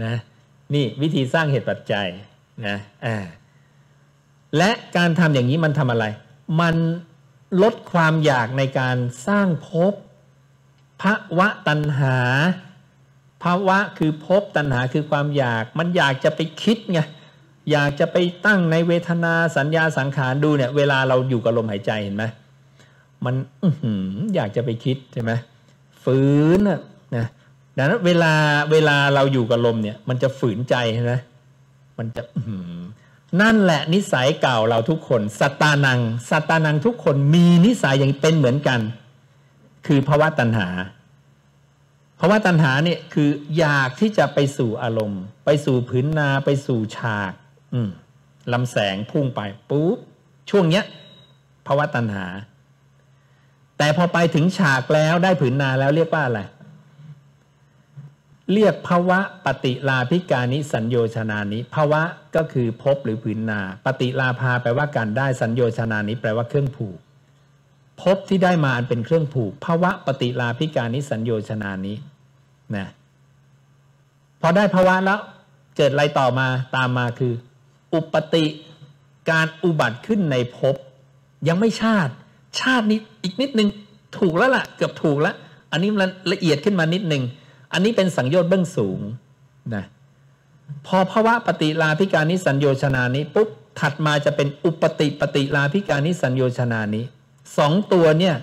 [0.05, 0.15] นะ
[0.75, 2.09] นี่วิธีสร้างเหตุปัจจัย
[2.67, 3.17] นะอ่า
[4.57, 6.07] และการทำอย่างนี้มันทำอะไร
[6.61, 6.77] มัน
[7.63, 8.97] ลดความอยากในการ
[9.27, 9.95] สร้างภพ
[11.03, 12.17] ภาวะตัณหา
[13.43, 17.01] ภาวะคือภพตัณหาคือความอยาก มันอยากจะไปคิดไง
[17.73, 22.25] อยากจะไปตั้งในเวทนาสัญญาสังขารดูเนี่ยเวลาเราอยู่กับลมหายใจเห็นไหม
[23.25, 23.35] มัน
[24.35, 25.33] อยากจะไปคิดใช่ไหม
[26.05, 26.21] ฝื
[26.59, 27.27] นนะ
[27.77, 28.33] ดังนั้นเวลา
[28.73, 31.13] เวลาเราอยู่กับลมเนี่ย มันจะฝืนใจใช่ไหม
[31.99, 32.23] มันจะ
[33.41, 36.01] นั่นแหละนิสัยเก่าเราทุกคนสตานัง
[36.31, 38.81] สตานังทุกคนมีนิสัยอย่างเป็นเหมือนกัน
[39.87, 40.69] คือภาวะตัณหา
[42.21, 47.33] ภาวะตัณหาเนี่ยคืออยากที่จะไปสู่อารมณ์ ไปสู่ผืนนาไปสู่ฉาก
[47.75, 47.91] อืม
[48.53, 49.99] ลำแสงพุ่งไปปุ๊บ
[50.51, 50.85] ช่วงเนี้ย
[51.67, 52.27] ภาวะตัณหา
[53.79, 56.41] แต่พอไปถึงฉากแล้วได้ผืนนาแล้วเรียกว่าอะไร
[58.53, 62.03] เรียกภาวะปฏิลาภิกานิสัญโยชนานิภาวะ
[62.37, 66.99] ก็คือพบหรือผืนนา ปฏิลาภาแปลว่าการได้สัญโยชนานิแปลว่าเครื่องผูก
[68.03, 71.95] พบที่ได้มาอันเป็นเครื่องผูกภาวะปฏิลาภิกานิสัญโยชนานิ
[72.77, 72.89] นะ
[74.41, 75.21] พอได้ภาวะแล้ว
[75.77, 76.47] เกิดอะไรต่อมา
[76.77, 77.33] ตามมาคือ
[77.95, 78.45] อุปติ
[79.31, 80.77] การอุบัติขึ้นในภพ
[81.49, 82.13] ยังไม่ชาติ
[82.61, 83.69] ชาตินี้อีกนิดนึง
[84.19, 85.37] ถูกแล้วล่ะ เกือบถูกแล้ว
[85.73, 87.23] อันนี้มันละเอียดขึ้นมานิดนึง
[87.73, 89.01] อันนี้เป็นสังโยชน์เบื้องสูง
[89.75, 89.85] นะ
[90.87, 93.49] พอภาวะปฏิลาภิการนิสัญโยชนานี้ปุ๊บ
[93.81, 97.05] ถัดมาจะเป็นอุปติปฏิลาภิการนิสัญโยชนานี้
[97.57, 98.37] สองตัวเนี่ย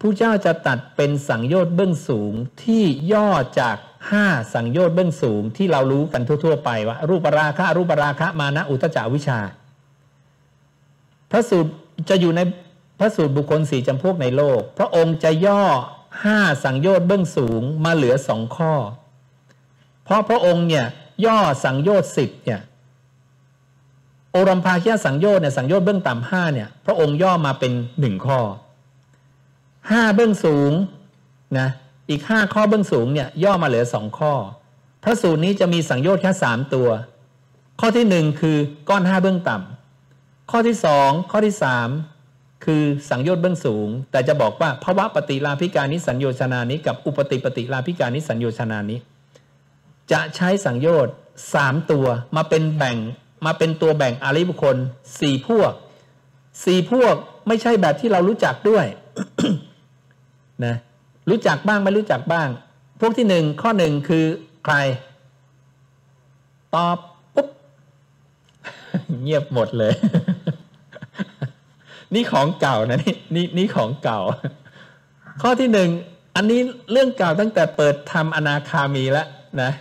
[0.00, 2.32] ผู้เจ้าจะตัดเป็นสังโยชน์เบื้องสูง
[2.62, 2.82] ที่
[3.12, 3.28] ย่อ
[3.60, 3.76] จาก
[4.10, 9.38] ห้าสังโยชน์เบื้องสูงที่เรารู้กันทั่ว ๆ ไปว่า รูปราคะรูปราคะมานะอุตจาวิชา
[11.30, 11.70] พระสูตร
[12.08, 12.40] จะอยู่ใน
[12.98, 15.62] พระสูตรบุคคลสี่จำพวกในโลก พระองค์จะย่อ
[16.22, 18.74] ห้าสังโยชน์เบื้องสูงมาเหลือสองข้อ
[20.04, 20.86] เพราะพระองค์เนี่ย
[21.26, 22.60] ย่อสังโยชน์สิบเนี่ย
[24.32, 28.40] โอรัมพาคียสังโยชน์เนี่ยสังโยชน์เบื้องต่ำห้าเนี่ยพระองค์ย่อมาเป็นหนึ่งข้อ
[29.90, 30.72] ห้าเบื้องสูง
[31.58, 31.68] นะ
[32.08, 34.32] อีกห้าข้อเบื้องสูงเนี่ยย่อมาเหลือสองข้อ
[35.02, 36.88] พระสูตรนี้จะมีสังโยชน์แค่สามตัว
[37.80, 38.56] ข้อที่หนึ่งคือ
[38.88, 41.88] ก้อนห้าเบื้องต่ำข้อที่สองข้อที่สาม
[42.64, 48.98] คือสังโยชน์เบื้องสูง แต่จะบอกว่าภาวะปฏิลาภิการนิสัญโยชนานี้ กับอุปติปฏิลาภิการนิสัญโยชนานี้
[50.12, 51.14] จะใช้สังโยชน์
[51.54, 52.06] สามตัว
[52.36, 52.96] มาเป็นแบ่ง
[53.46, 54.76] มาเป็นตัวแบ่งอริบุคคล
[55.20, 55.72] สี่พวก
[56.64, 57.14] สี่พวก
[57.48, 58.86] ไม่ใช่แบบที่เรารู้จักด้วย
[60.64, 60.74] นะ
[61.30, 62.48] รู้จักบ้างไม่รู้จักบ้าง
[63.00, 64.24] พวกที่หนึ่งข้อหนึ่งคือ
[64.64, 64.76] ใคร
[66.74, 66.98] ตอบ
[67.34, 67.48] ปุ๊บ
[69.22, 69.92] เงียบหมดเลย
[72.14, 74.20] นี่ของเก่านะนี่นี่นี่ของเก่า
[75.42, 75.90] ข้อที่หนึ่ง
[76.36, 76.60] อันนี้
[76.92, 79.26] เรื่องเก่าตั้งแต่เปิดทำอนาคามีแล้ว
[79.62, 79.72] นะ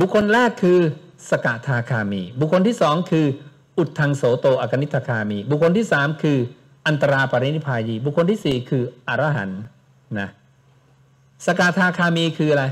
[0.00, 0.78] บุคคลแรกคือ
[1.30, 3.26] สกทาคามี บุคคลที่สองคือ
[3.78, 6.38] อุดทังโสโตอกนิทคามี บุคคลที่สามคือ
[6.86, 9.50] อันตราปรินิพายี บุคคลที่สี่คืออรหัน
[10.18, 10.28] นะ
[11.46, 12.64] สกทาคามีคืออะไร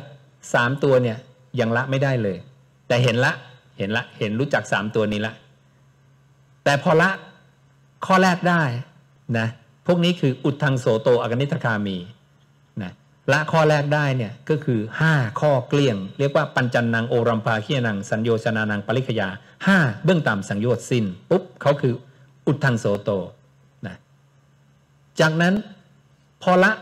[0.55, 1.19] สามตัวเนี่ย
[1.61, 2.39] ยังละไม่ได้เลย
[2.89, 3.33] แต่เห็นละ
[3.79, 5.35] เห็นละเห็นรู้จักสามตัวนี้ละ
[6.65, 7.11] แต่พอละ
[8.07, 8.63] ข้อแรกได้
[9.39, 9.49] นะ
[9.87, 11.99] พวกนี้คืออุดทังโสโตอกนิทคามี
[12.83, 12.93] นะ
[13.33, 14.81] ละข้อแรกได้เนี่ยก็คือ
[15.11, 19.29] 5 ข้อเกลี้ยง เรียกว่าปัญจันนังโอรัมพาเคียนังสัญโยชนานังปริคยา
[19.67, 21.95] 5 เบื้องต่ำสังโยชน์สิ้นปุ๊บเขาคือ
[22.47, 23.11] อุดทังโสโต
[23.87, 23.97] นะ
[25.21, 25.55] จากนั้น
[26.43, 26.73] พอละ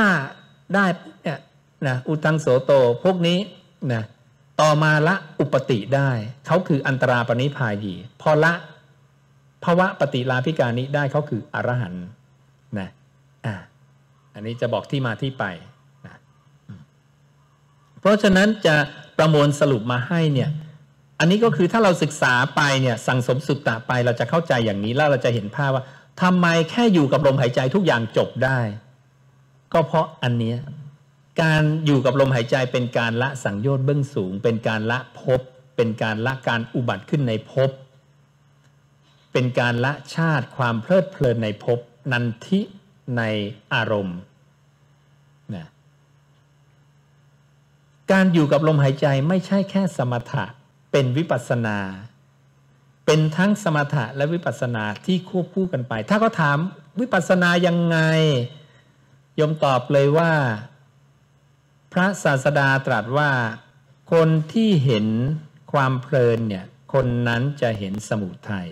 [0.00, 0.84] 5 ได้
[1.22, 1.38] เนี่ย
[1.86, 2.72] นะอุดทังโสโต
[3.04, 3.38] พวกนี้
[3.92, 4.02] นะ
[4.60, 6.10] ต่อมาละอุปติได้
[6.46, 8.52] เขาคืออันตราปณิพายีพอละ
[9.64, 12.06] ภาวะปฏิลาภิการนี้ได้เขาคืออรหันต์
[12.78, 12.88] นะ
[13.46, 13.54] อ่า
[14.34, 15.44] อันนี้จะบอกที่มาที่ไป
[16.06, 16.16] นะ
[18.00, 18.76] เพราะฉะนั้นจะ
[19.18, 20.50] ประมวลสรุปมาให้เนี่ย
[21.18, 25.84] อันนี้ก็คือถ้าเราศึกษาไปเนี่ยสังสมสุตตะไปเราจะเข้าใจอย่างนี้แล้วเราจะเห็นภาพว่า
[26.22, 28.58] ทำไมแค่อยู่กับลมหายใจทุกอย่างจบได้
[29.72, 30.54] ก็เพราะอันนี้
[31.42, 35.40] การอยู่กับลมหายใจเป็นการละสังโยชน์เบื้องสูง เป็นการละภพ
[35.76, 37.70] เป็นการละการอุบัติขึ้นในภพ
[39.38, 41.80] เป็นการละชาติความเพลิดเพลินในภพ
[42.12, 42.60] นันทิ
[43.16, 43.22] ใน
[43.74, 44.18] อารมณ์
[45.54, 45.68] นะ
[48.12, 50.44] การอยู่กับลมหายใจไม่ใช่แค่สมถะ
[50.92, 51.78] เป็นวิปัสนา
[53.06, 56.58] เป็นทั้งสมถะและวิปัสนาที่ควบคู่กันไป ถ้าเขาถาม
[57.00, 57.98] วิปัสนายังไง
[59.40, 60.32] ยมตอบเลยว่า
[61.92, 63.30] พระศาสดาตรัสว่า
[64.12, 65.06] คนที่เห็น
[65.72, 68.68] ความเพลินเนี่ยคนนั้นจะเห็นสมุทัย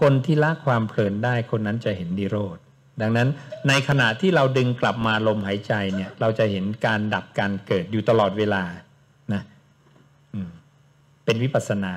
[0.00, 2.58] คนที่ละความเพลินได้คนนั้นจะเห็นนิโรธ
[3.00, 3.28] ดังนั้น
[3.68, 8.62] ในขณะที่เราดึงกลับมาลมหายใจเนี่ยเราจะเห็นการดับการเกิดอยู่ตลอดเวลา
[9.32, 9.42] นะ
[11.24, 11.94] เป็นวิปัสนา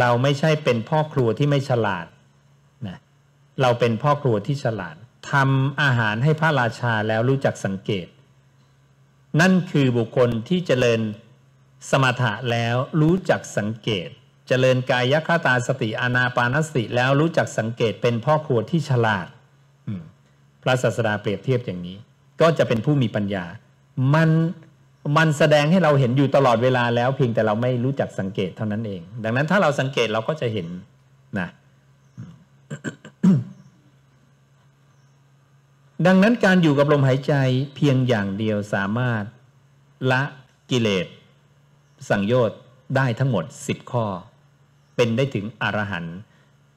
[0.00, 2.06] เราไม่ใช่เป็นพ่อครัวที่ไม่ฉลาด
[2.88, 2.98] นะ
[3.62, 4.96] เราเป็นพ่อครัวที่ฉลาด
[5.32, 8.06] ทำอาหารให้พระราชาแล้วรู้จักสังเกต
[9.40, 11.00] นั่นคือบุคคลที่เจริญ
[11.90, 14.08] สมถะแล้วรู้จักสังเกต
[14.48, 19.26] เจริญกายคตาสติอานาปานสติแล้วรู้จักสังเกตเป็นพ่อครัวที่ฉลาด
[20.62, 21.96] พระศาสดาเปรียบเทียบอย่างนี้
[22.40, 23.44] ก็จะเป็นผู้มีปัญญา
[24.14, 24.30] มัน
[25.16, 30.68] มันแสดงให้เราเห็นอยู่ตลอดเวลาแล้วเพียงแต่เราไม่รู้จักสังเกตเท่านั้นเอง ดังนั้นถ้าเราสังเกตเราก็จะเห็น
[31.38, 31.48] นะ
[36.06, 37.34] ดังนั้นการอยู่กับลมหายใจ
[37.76, 39.22] เพียงอย่างเดียวสามารถ
[40.10, 40.22] ละ
[40.70, 41.06] กิเลส
[42.10, 42.58] สังโยชน์
[42.96, 44.06] ได้ทั้งหมดสิบข้อ
[44.96, 46.16] เป็นได้ถึงอรหันต์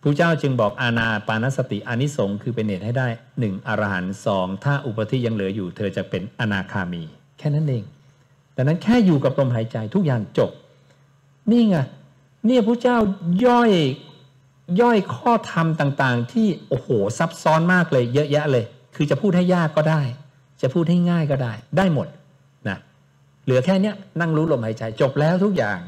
[0.01, 3.07] พระเจ้าจึงบอกอาณาปานสติอนิสงค์คือเป็นเหตุให้ได้
[3.39, 7.03] หนึ่งอรหันต์สองถ้าอุปธิยังเหลืออยู่ เธอจะเป็นอนาคามี
[7.37, 7.83] แค่นั้นเอง
[8.55, 10.51] ดังนั้นแค่อยู่กับลมหายใจทุกอย่างจบ
[11.51, 11.77] นี่ไง
[12.45, 12.97] เนี่ยพระเจ้า
[13.45, 13.71] ย่อย
[14.81, 18.65] ย่อยข้อธรรมต่างๆ ที่โอ้โหซับซ้อนมากเลย เยอะแยะเลย
[18.95, 20.01] คือจะพูดให้ยากก็ได้
[20.61, 22.07] จะพูดให้ง่ายก็ได้ ได้หมด
[22.67, 22.77] นะ
[23.43, 25.79] เหลือแค่เนี้ยนั่งรู้ลมหายใจจบแล้วทุกอย่าง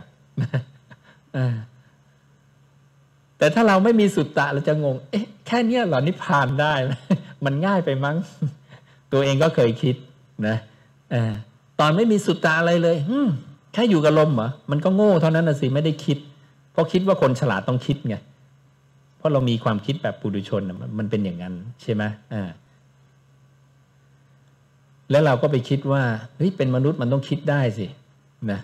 [3.42, 6.74] แต่ถ้าเราไม่มีสุตตะเราจะงง เอ๊ะ แค่เนี้ยหรอนิพพานได้
[7.46, 8.18] มันง่ายไปมั้ง
[9.14, 9.96] ตัวเองก็เคยคิด
[10.48, 10.58] นะ
[11.14, 11.16] อ
[11.80, 12.98] ตอนไม่มีสุตตะอะไรเลย
[13.74, 16.18] แค่อยู่กับลมเหรอมันก็โง่เท่านั้นนะสิไม่ได้คิด
[16.72, 18.16] เพราะคิดว่าคนฉลาดต้องคิดไง
[19.18, 20.62] เพราะเรามีความคิดแบบปุถุชน
[20.98, 22.50] มันเป็นอย่างนั้น ใช่ไหมอ่า
[25.12, 26.04] แล้วเราก็ไปคิดว่า
[26.36, 27.88] เฮ้ยเป็นมนุษย์มันต้องคิดได้สิ
[28.52, 28.60] นะ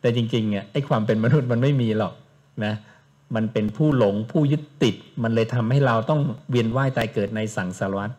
[0.00, 2.14] แต่จริงๆเนี่ยไอ้ความเป็นมนุษย์มันไม่มีหรอก
[2.64, 2.74] นะ
[3.34, 6.20] มันเป็นผู้หลงผู้ยึดติด มันเลยทำให้เราต้อง
[6.50, 8.10] เวียนว่ายตายเกิดในสังสารวัฏ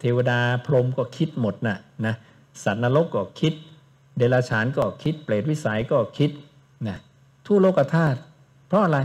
[0.00, 2.14] เทวดาพรหมก็คิดหมดนะนะ
[2.62, 3.52] สัตว์นรกก็คิด
[4.16, 6.30] เดรัจฉานก็คิด เปรตวิสัยก็คิด
[6.88, 6.98] นะ
[7.46, 8.18] ทั่วโลกธาตุ
[8.68, 8.98] เพราะอะไร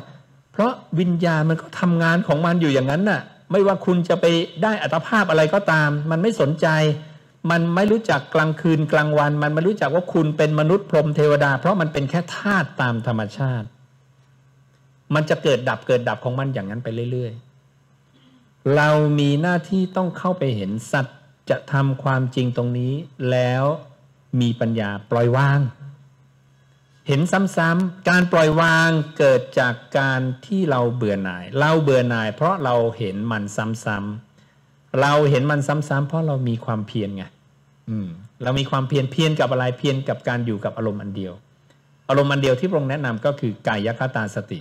[0.52, 3.22] เพราะวิญญาณมันก็ทำงานของมันอยู่อย่างนั้นน่ะ
[3.52, 4.26] ไม่ว่าคุณจะไป
[4.64, 6.68] ได้อัตภาพอะไรก็ตาม มันไม่สนใจ
[7.52, 13.68] มันไม่รู้จักกลางคืนกลางวัน มันไม่รู้จักว่าคุณเป็นมนุษย์พรหมเทวดา เพราะมันเป็นแค่ธาตุตามธรรมชาติ
[15.14, 17.34] มันจะเกิดดับเกิดดับของมันอย่างนั้นไปเรื่อย
[18.04, 18.90] ๆ เรา
[19.20, 21.18] มีหน้าที่ต้องเข้าไปเห็นสัตว์
[21.50, 22.94] จะทำความจริงตรงนี้
[23.32, 23.64] แล้ว
[24.42, 25.60] มีปัญญาปล่อยวาง
[27.08, 33.44] เห็นซ้ำๆการปล่อยวางเกิดจากการที่เราเบื่อหน่าย เราเบื่อหน่าย เพราะเราเห็นมัน
[33.86, 37.24] ซ้ำๆเราเห็นมันซ้ำๆเพราะเรามีความเพียรไง
[38.44, 41.34] เรามีความเพียรเพียรกับอะไรเพียรกับการอยู่กับอารมณ์อันเดียว
[42.10, 44.60] อารมณ์อันเดียวที่พระองค์แนะนำก็คือกายคตาสติ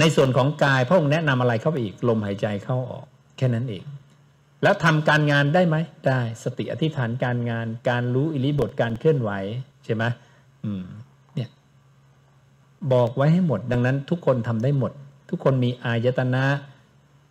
[0.00, 3.84] ในส่วนของกายพระองค์แนะนำอะไรเข้าไปอีกลมหายใจเข้าออกแค่นั้นเอง
[4.62, 5.76] แล้วทำการงานได้ไหม
[6.06, 9.30] ได้สติอธิษฐานการงาน การรู้อิริบทการเคลื่อนไหว
[9.84, 10.04] ใช่ไหม
[10.64, 10.84] อืม
[11.34, 11.50] เนี่ย
[12.92, 14.92] บอกไว้ให้หมด ดังนั้นทุกคนทำได้หมด
[15.30, 16.44] ทุกคนมีอายตนะ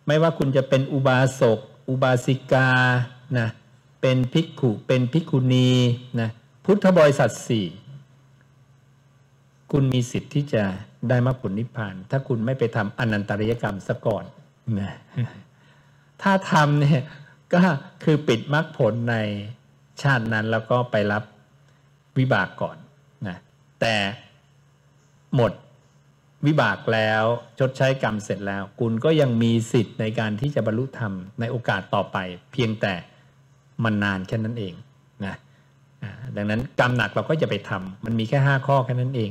[0.06, 1.58] ไม่ว่าคุณจะเป็นอุบาสก
[1.88, 2.70] อุบาสิกา
[3.38, 3.48] นะ
[4.00, 5.70] เป็นภิกขุเป็นภิกขุณี
[6.20, 6.30] นะ
[6.64, 7.66] พุทธบริษัทสี่
[9.72, 10.64] คุณมีสิทธิ์ที่จะ
[11.08, 14.24] ได้มรรคผลนิพพาน ถ้าคุณไม่ไปทำอนันตริยกรรมซะก่อน
[14.80, 14.92] นะ
[16.22, 17.02] ถ้าทำเนี่ย
[17.52, 17.60] ก็
[18.04, 19.16] คือปิดมรรคผลใน
[20.02, 21.22] ชาตินั้นแล้วก็ไปรับ
[22.18, 22.76] วิบากก่อน
[23.28, 23.36] นะ
[23.80, 23.94] แต่
[25.36, 25.52] หมด
[26.46, 27.24] วิบากแล้ว
[27.58, 32.16] ชดใช้กรรมเสร็จแล้ว คุณก็ยังมีสิทธิ์ในการที่จะบรรลุธรรมในโอกาสต่อไป
[32.52, 32.94] เพียงแต่
[33.84, 34.74] มันนานแค่นั้นเอง
[35.24, 35.34] นะ
[36.36, 39.22] ดังนั้นกรรมหนักเราก็จะไปทำมันมีแค่ห้าข้อแค่นั้นเอ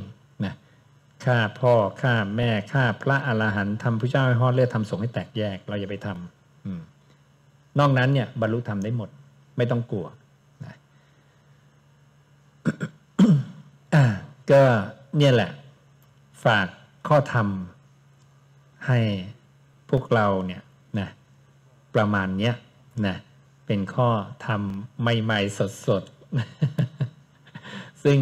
[1.24, 9.08] ฆ่าพ่อฆ่าแม่ฆ่าพระอรหันต์ทำพระเจ้าให้ห่อเลือดทำสงฆ์ให้แตกแยก เราอย่าไปทำนอกนั้นเนี่ยบรรลุธรรมได้หมด
[9.56, 10.06] ไม่ต้องกลัว
[10.64, 10.74] นะ
[14.50, 14.62] ก็
[15.18, 15.50] เนี่ยแหละ
[16.44, 16.66] ฝาก
[17.08, 17.48] ข้อธรรม
[18.86, 19.00] ให้
[19.90, 20.62] พวกเราเนี่ย
[20.98, 21.08] นะ
[21.94, 22.54] ประมาณเนี้ย
[23.06, 23.16] นะ
[23.66, 24.08] เป็นข้อ
[24.46, 24.62] ธรรม
[25.00, 25.58] ใหม่ๆ
[25.88, 28.18] สดๆ ซึ่ง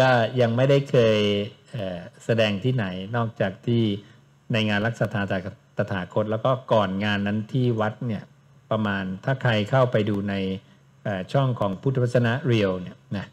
[0.00, 1.18] ก็ยังไม่ได้เคย
[2.24, 3.82] แสดงที่ไหนนอกจากที่
[4.52, 5.42] ในงานรักษาจาก
[5.76, 8.22] ตถาคต แล้วก็ก่อนงานนั้นที่วัดเนี่ย
[8.70, 10.34] ประมาณถ้าใครเข้าไปดูใน
[11.32, 13.26] ช่องของพุทธวจนะเรียวเนี่ยนะ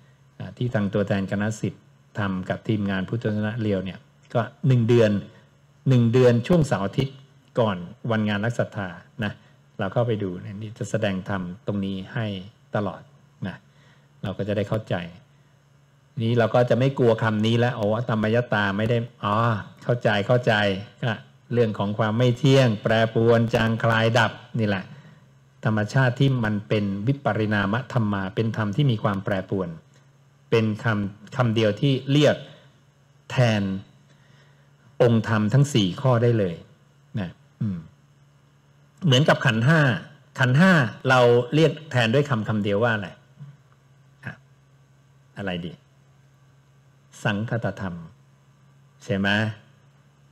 [0.57, 1.83] ที่ทางตัวแทนคณะสิทธิ์
[2.19, 3.99] ทำกับทีมงานพุทธวจนะเรียวเนี่ย
[4.33, 5.11] ก็หนึ่งเดือน
[5.89, 7.15] หนึ่งเดือนช่วงเสาร์อาทิตย์
[7.59, 7.77] ก่อน
[8.11, 8.89] วันงานนักศรัทธา
[9.23, 9.31] นะ
[9.79, 10.29] เราเข้าไปดู
[10.61, 12.25] นี่จะแสดงธรรมตรงนี้ให้
[12.75, 13.01] ตลอด
[13.47, 13.55] นะ
[14.23, 14.95] เราก็จะได้เข้าใจ
[16.21, 19.35] นี้เราก็จะไม่กลัวคำนี้แล้วโอ้ธรรมยตาไม่ได้อ๋อ
[19.83, 20.53] เข้าใจเข้าใจ
[21.03, 21.13] ก็
[21.53, 24.83] เรื่องของความไม่เที่ยง แปรปรวนจางคลายดับนี่แหละ
[25.65, 29.69] ธรรมชาติที่มันเป็นวิปริณามธรรมมา เป็นธรรมที่มีความแปรปรวน
[30.49, 32.35] เป็นคำคำเดียวที่เรียก
[33.31, 33.63] แทน
[35.01, 36.55] องค์ธรรมทั้งสี่ข้อได้เลย
[37.19, 37.29] นะ
[39.05, 39.79] เหมือนกับขันห้า
[40.39, 40.71] ขันห้า
[41.09, 41.19] เรา
[41.55, 43.07] เรียกแทนด้วยคำคำเดียวว่าอะไร
[45.37, 45.71] อะไรดี
[47.23, 47.95] สังคตธรรม
[49.03, 49.27] ใช่ไหม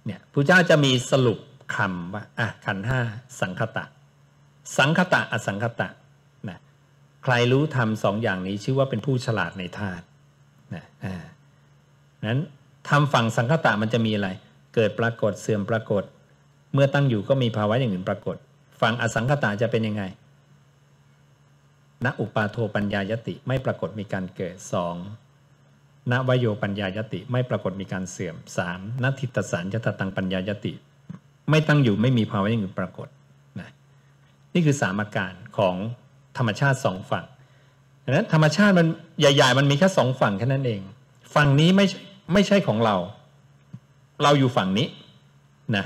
[0.05, 1.39] เนี่ยพระเจ้าจะมีสรุป
[1.75, 2.99] คำว่าอะขันห้า
[3.41, 3.85] สังคตะ
[4.77, 5.87] สังคตะอสังคตะ
[6.49, 6.59] นะ
[7.23, 10.03] ใครรู้ธรรมสองอย่างนี้ชื่อว่าเป็นผู้ฉลาดในธาตุ
[10.75, 11.15] นะอ่า
[12.27, 12.41] นั้น
[12.89, 14.29] ทำฝั่งสังคตะมันจะมีอะไร
[14.75, 16.03] เกิดปรากฏเสื่อมปรากฏ
[16.73, 18.35] เมื่อตั้งอยู่ก็มีภาวะอย่างอื่นปรากฏ
[18.81, 20.03] ฟังอสังขตาจะเป็นยังไง
[22.05, 24.95] ณอุปาโทปัญญายติไม่ปรากฏมีการเกิดสอง
[26.11, 30.73] ณวโยปัญญายติไม่ปรากฏมีการเสื่อมสามณทิตสารยตตังปัญญายติ
[31.49, 33.07] ไม่ตั้งอยู่ไม่มีภาวะอย่างอื่นปรากฏ
[33.59, 33.69] นะ
[34.53, 35.75] นี่คือสามอาการของ
[36.37, 37.25] ธรรมชาติสองฝั่ง
[38.05, 38.87] ดังนั้นธรรมชาติมัน
[39.19, 40.81] ใหญ่ ๆ มันมีแค่สองฝั่งแค่นั้นเอง
[41.35, 41.85] ฝั่งนี้ไม่
[42.33, 42.95] ไม่ใช่ของเรา
[44.23, 44.87] เราอยู่ฝั่งนี้
[45.75, 45.85] นะ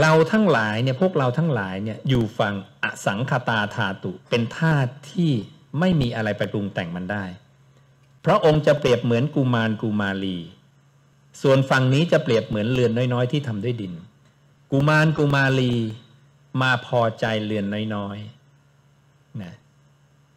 [0.00, 2.54] เราทั้งหลายเนี่ยพวกเราทั้งหลายเนี่ยอยู่ฝั่ง
[2.84, 5.30] อสังคตาธาตุเป็นธาตุที่
[5.80, 7.24] ไม่มีอะไรไปปรุงแต่งมันได้
[8.24, 10.38] พระองค์จะเปรียบเหมือนกุมารกุมารี
[11.42, 13.92] ส่วนฝั่งนี้จะเปรียบเหมือนเรือนน้อยๆ ที่ทำด้วยดิน
[14.72, 15.74] กุมารกุมารี
[16.62, 19.54] มาพอใจเรือนน้อยๆนะ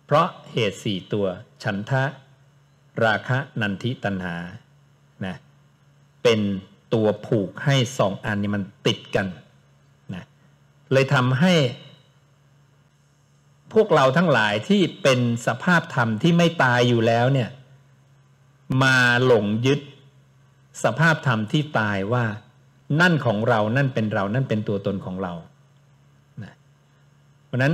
[0.06, 1.26] เพราะเหตุสี่ตัว
[1.64, 2.04] ฉันทะ
[3.04, 4.36] ราคะนันทิตันหา
[5.26, 5.36] นะ
[6.24, 6.40] เป็น
[6.94, 9.28] ตัวผูกให้สองอันนี้มันติดกัน
[10.14, 10.24] นะ
[10.92, 11.54] เลยทำให้
[13.74, 17.50] พวกเราทั้งหลายที่เป็นสภาพธรรมที่ไม่ตายอยู่แล้วเนี่ย
[18.84, 18.96] มา
[19.26, 19.80] หลงยึด
[20.84, 22.26] สภาพธรรมที่ตายว่า
[23.02, 25.34] นั่นของเรานั่นเป็นเรานั่นเป็นตัวตนของเรา
[26.44, 26.54] นะ
[27.46, 27.74] เพราะนั้น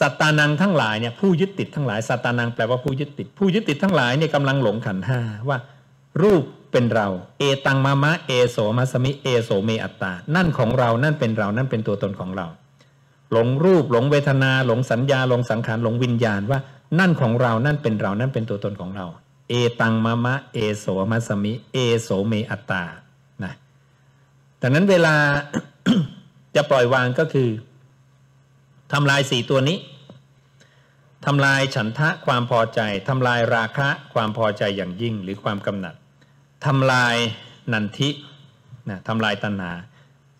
[0.00, 5.58] สัตตานังทั้งหลายเนี่ยผู้ยึดติดทั้งหลายสัตตานังแปลว่าผู้ยึดติด ผู้ยึดติดทั้งหลายเนี่ยกำลังหลงขันห้าว่า
[6.22, 6.42] รูป
[6.72, 7.08] เป็นเรา
[7.38, 12.46] เอตังมามะเอโสมัสมิเอโสเมอัตตา นั่นของเรานั่นเป็นเรานั่นเป็นตัวตนของเรา
[13.32, 16.58] หลงรูปหลงเวทนา หลงสัญญาหลงสังขารหลงวิญญาณว่า
[16.98, 19.06] นั่นของเรานั่นเป็นเรานั่นเป็นตัวตนของเรา
[19.48, 22.84] เอตังมามะเอโสมัสมิ เอโสเมอัตตา
[23.44, 23.54] นะ
[24.60, 25.14] ดังนั้นเวลา
[26.56, 27.50] จะปล่อยวางก็คือ
[28.92, 29.78] ทำลายสี่ตัวนี้
[31.24, 35.94] ทำลายฉันทะความพอใจทำลายราคะความพอใจอย่างยิ่งหรือความกำหนัด
[36.66, 37.16] ทำลาย
[37.72, 38.10] นันทิ
[38.88, 39.72] นะทำลายตัณหา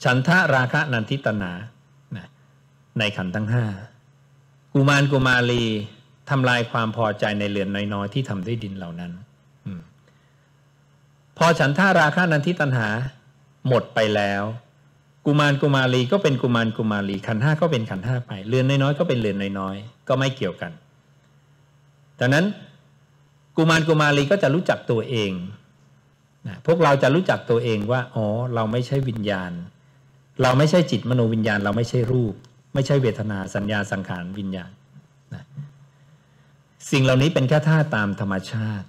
[0.04, 1.52] ฉันทะราคะนันทิตัณหา
[2.16, 2.26] นะ
[2.98, 3.64] ในขันธ์ทั้งห้า
[4.72, 5.64] กุมารกุมารี
[6.30, 9.12] ทำลายความพอใจในเรือนน้อยๆ ที่ทำด้วยดินเหล่านั้น
[9.66, 9.68] อ
[11.38, 12.88] พอฉันทะราคะนันทิตัณหา
[13.68, 14.42] หมดไปแล้ว
[15.26, 20.72] กุมารกุมารีก็เป็นกุมารกุมารีขันห้าก็เป็นขันห้าไป เรือนน้อยๆก็เป็นเรือนน้อยๆ ก็ไม่เกี่ยวกัน
[22.20, 22.44] ดังนั้น
[23.56, 25.32] กุมารกุมารีก็จะรู้จักตัวเอง
[26.46, 29.52] นะพวกเราจะรู้จักตัวเองว่าอ๋อเราไม่ใช่วิญญาณ
[30.42, 32.34] เราไม่ใช่จิตมโนวิญญาณ เราไม่ใช่รูป
[32.74, 34.70] ไม่ใช่เวทนาสัญญาสังขารวิญญาณ
[36.90, 38.86] สิ่งเหล่านี้เป็นแค่ท่าตามธรรมชาติ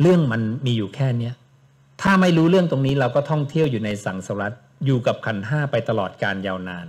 [0.00, 1.34] เรื่องมันมีอยู่แค่เนี้ย
[2.02, 4.52] ถ้าไม่รู้เรื่องตรงนี้เราก็ท่องเที่ยวอยู่ในสังสารวัฏ
[4.86, 6.86] อยู่กับขันห้าไปตลอดการยาวนาน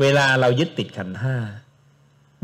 [0.00, 1.36] เวลาเรายึดติดขันห้า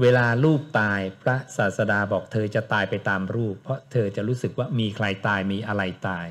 [0.00, 6.26] เวลารูปตายพระศาสดาบอกเธอจะตายไปตามรูป เพราะเธอจะรู้สึกว่ามีใครตายมีอะไรตาย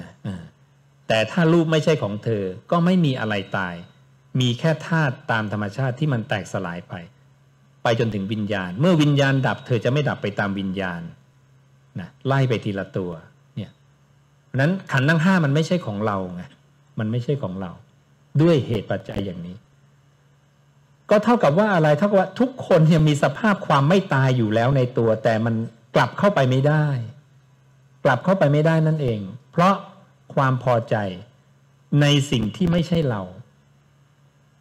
[0.00, 0.10] นะ
[1.08, 3.74] แต่ถ้ารูปไม่ใช่ของเธอก็ไม่มีอะไรตาย
[4.40, 6.94] มีแค่ธาตุตามธรรมชาติที่มันแตกสลายไป
[7.86, 11.00] ไปจนถึงวิญญาณ เมื่อวิญญาณดับ เธอจะไม่ดับไปตามวิญญาณ
[12.00, 13.12] นะไล่ไปทีละตัว
[13.56, 13.70] เนี่ย
[14.60, 16.42] นั้นขันทั้งห้ามันไม่ใช่ของเราไง
[16.98, 17.70] มันไม่ใช่ของเรา
[18.42, 19.56] ด้วยเหตุปัจจัยอย่างนี้
[21.10, 25.54] ก็เท่ากับว่าอะไรเท่ากับว่าทุกคนเนี่ยมีสภาพความไม่ตายอยู่แล้วในตัว แต่มัน
[25.94, 26.86] กลับเข้าไปไม่ได้
[28.04, 29.20] กลับเข้าไปไม่ได้นั่นเอง
[29.52, 29.74] เพราะ
[30.34, 30.96] ความพอใจ
[32.00, 33.22] ในสิ่งที่ไม่ใช่เรา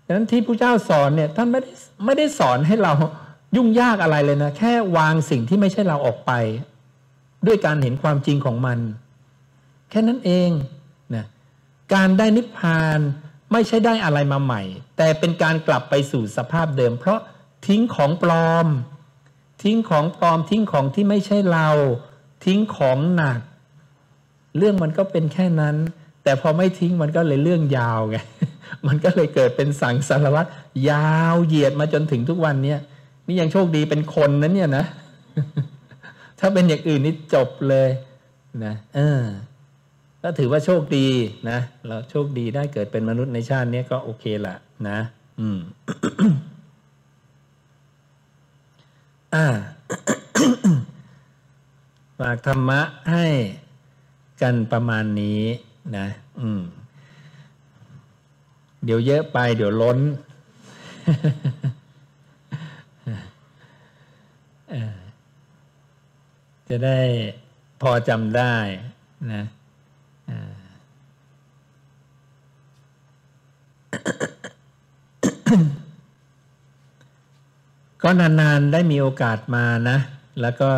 [0.05, 1.71] ดังนั้นที่พระเจ้าสอนเนี่ยท่านไม่ได้
[2.05, 2.93] ไม่ได้สอนให้เรา
[3.55, 6.31] ยุ่งยากอะไรเลยนะ แค่วางสิ่งที่ไม่ใช่เราออกไป
[7.47, 8.79] ด้วยการเห็นความจริงของมัน
[9.89, 10.49] แค่นั้นเอง
[11.15, 11.25] นะ
[11.93, 12.99] การได้นิพพาน
[13.51, 14.61] ไม่ใช่ได้อะไรมาใหม่
[14.97, 17.19] แต่เป็นการกลับไปสู่สภาพเดิม เพราะ
[17.67, 18.67] ทิ้งของปลอม
[19.63, 21.69] ทิ้งของปลอมทิ้งของที่ไม่ใช่เรา
[22.45, 23.39] ทิ้งของหนัก
[24.57, 25.75] เรื่องมันก็เป็นแค่นั้น
[26.25, 28.17] แต่พอไม่ทิ้งมันก็เลยเรื่องยาวไง
[28.87, 30.49] มันก็เลยเกิดเป็นสังสารวัตร
[30.89, 32.79] ยาวเหยียดมาจนถึงทุกวันเนี้ย
[33.25, 34.85] นี่ยังโชคดีเป็นคนนั้นเนี่ยนะ
[36.39, 37.89] ถ้าเป็นอย่างอื่นนี่จบเลย
[38.65, 39.23] นะเออ
[40.23, 41.07] ก็ถือว่าโชคดี
[41.49, 44.55] นะเราโชคดีได้เกิดเป็นมนุษย์ในชาตินี้ก็โอเคละ
[44.89, 44.99] นะ
[45.39, 45.59] อืม
[49.35, 49.45] อ่า
[52.19, 53.25] ฝากธรรมะให้
[54.41, 55.41] กันประมาณนี้
[55.97, 56.07] นะ
[56.39, 56.61] อืม
[58.85, 59.99] เดี๋ยวเยอะไป เดี๋ยวล้น
[66.69, 66.99] จะได้
[67.81, 68.55] พอจำได้
[69.33, 69.43] นะ
[78.03, 79.97] ก็นานๆได้มีโอกาสมานะ
[80.41, 80.71] แล้วก็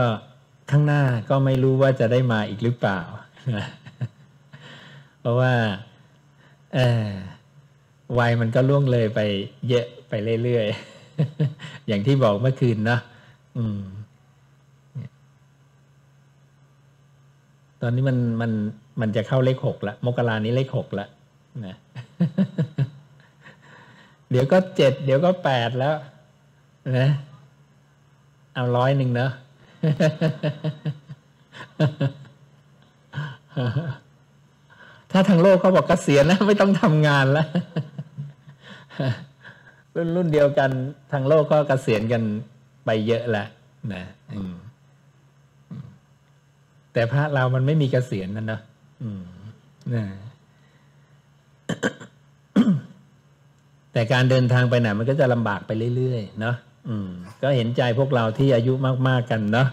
[0.72, 2.99] ข้างหน้าก็ไม่รู้ว่าจะได้มาอีกหรือเปล่า
[5.28, 5.53] ราะว่า
[6.73, 7.07] เออ
[8.19, 9.21] วัยมันก็ล่วงเลยไป
[9.69, 10.13] เยอะไป
[10.43, 12.97] เรื่อยๆ อย่างที่บอกเมื่อคืนนะ
[13.57, 13.82] อืม
[17.82, 18.51] ตอนนี้มันมัน
[19.01, 21.07] มันจะเข้าเลขหกละ มกรานี้เลขหกละ
[21.65, 21.75] นะ
[24.30, 25.95] เดี๋ยวก็เจ็ดเดี๋ยวก็แปดแล้ว
[26.97, 27.09] นะ
[28.53, 29.32] เอาร้อยหนึ่งเนาะ
[35.12, 37.47] ถ้าทางโลกเขาบอกกเกษียณนะไม่ต้องทำงานแล้ว
[39.95, 40.70] รุ่นรุ่นเดียวกัน
[41.12, 42.22] ทางโลกก็เกษียณกัน
[42.86, 43.47] ไปเยอะแล้ว
[43.93, 44.03] นะ
[46.93, 48.60] แต่พระเรามันไม่มีเกษียณนั่นนะ
[49.95, 50.05] นะ
[53.93, 56.55] แต่การเดินทางไปไหนมันก็จะลำบากไปเรื่อยๆเนาะ
[57.43, 58.74] ก็เห็นใจพวกเราที่อายุ
[59.08, 59.68] มาก ๆ กันเนาะ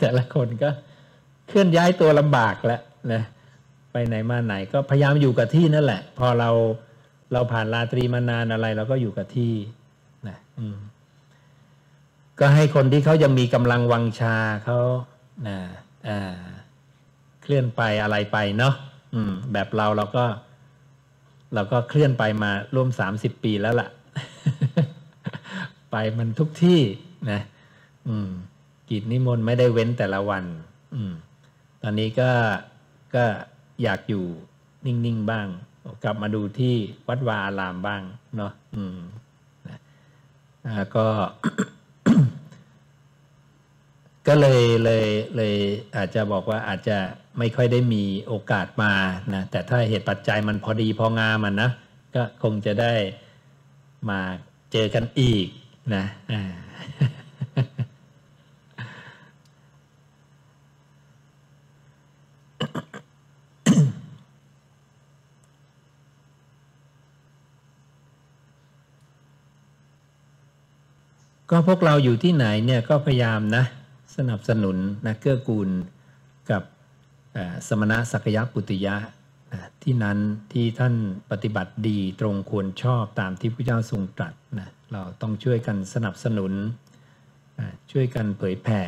[0.00, 0.70] แต่ละคนก็
[1.48, 2.80] เคลื่อนย้ายตัวลำบากแล้ว
[3.12, 3.22] นะ
[3.92, 6.50] ไปไหนมาไหนก็พยายามอยู่กับที่นั่นแหละ พอเรา
[7.32, 9.52] เราผ่านราตรีมานานอะไรเราก็อยู่กับที่
[10.28, 10.78] นะอืม
[12.40, 14.78] ก็ให้คนที่เขายังมีกำลังวังชาเขา
[15.48, 15.58] นะ
[16.08, 16.42] อ่า
[17.42, 18.74] เคลื่อนไปอะไรไปเนาะ
[19.14, 20.24] อืม แบบเราเราก็
[21.54, 23.88] เราก็เคลื่อนไปมาร่วมสามสิบปีแล้วล่ะ
[25.90, 26.80] ไปมันทุกที่
[27.30, 27.40] นะ
[28.08, 28.30] อืม
[28.90, 30.44] กิจนิมนต์ไม่ได้เว้นแต่ละวัน
[30.94, 31.12] อืม
[31.82, 32.30] ตอนนี้ก็
[33.14, 33.24] ก็
[33.82, 34.24] อยากอยู่
[34.86, 35.46] นิ่งๆบ้าง
[36.04, 36.74] กลับมาดูที่
[37.08, 38.02] วัดวาอารามบ้าง
[38.36, 38.98] เนาะอืม
[39.68, 39.76] นะ
[40.96, 41.06] ก็
[44.28, 45.06] ก็เลยเลย
[45.36, 45.56] เลย
[45.96, 46.98] อาจจะบอกว่าอาจจะ
[47.38, 48.92] ไม่ค่อยได้มีโอกาสมา
[49.34, 51.70] นะแต่ถ้าเหตุปัจจัยมันพอดีพองามมันนะ
[52.14, 52.94] ก็คงจะได้
[54.10, 54.20] มา
[54.72, 55.46] เจอกันอีก
[55.94, 56.42] นะอ่า
[71.50, 73.64] ก็พวกเราอยู่ที่ไหนเนี่ยก็พยายามนะ
[74.16, 74.76] สนับสนุน
[75.06, 75.68] นะเกื้อกูล
[76.50, 76.62] กับ
[77.68, 78.96] สมณะสักยะปุติยะ
[79.82, 80.18] ที่นั้น
[80.52, 80.94] ที่ท่าน
[81.30, 86.52] ปฏิบัติดีตรงควรชอบตามที่พระเจ้าทรงตรัสนะเราต้องช่วยกันสนับสนุน
[87.92, 88.80] ช่วยกันเผยแผ่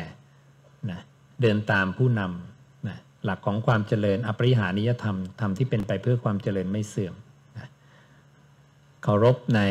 [0.91, 0.99] นะ
[1.41, 7.15] เดินตามผู้นำนะหลักของความเจริญอปริหานิยธรรมธรรมที่เป็นไปเพื่อความเจริญไม่เสื่อม
[9.07, 9.61] เคารพใน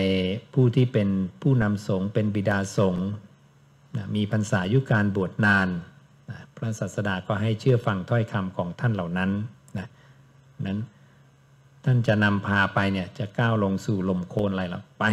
[0.55, 1.09] ผู้ที่เป็น
[1.43, 3.09] ผู้นำสงฆ์เป็นบิดาสงฆ์
[3.97, 5.69] นะมีพรรษายุการบวชนาน
[6.31, 9.31] นะพระศาสดาก็ให้เชื่อฟังถ้อยคำของท่านเหล่านั้น
[9.79, 9.87] นะ
[10.67, 10.79] นั้น
[11.85, 15.05] ท่านจะนำพาไปเนี่ยจะก้าวลงสู่ลมโคลนอะไรหรอไป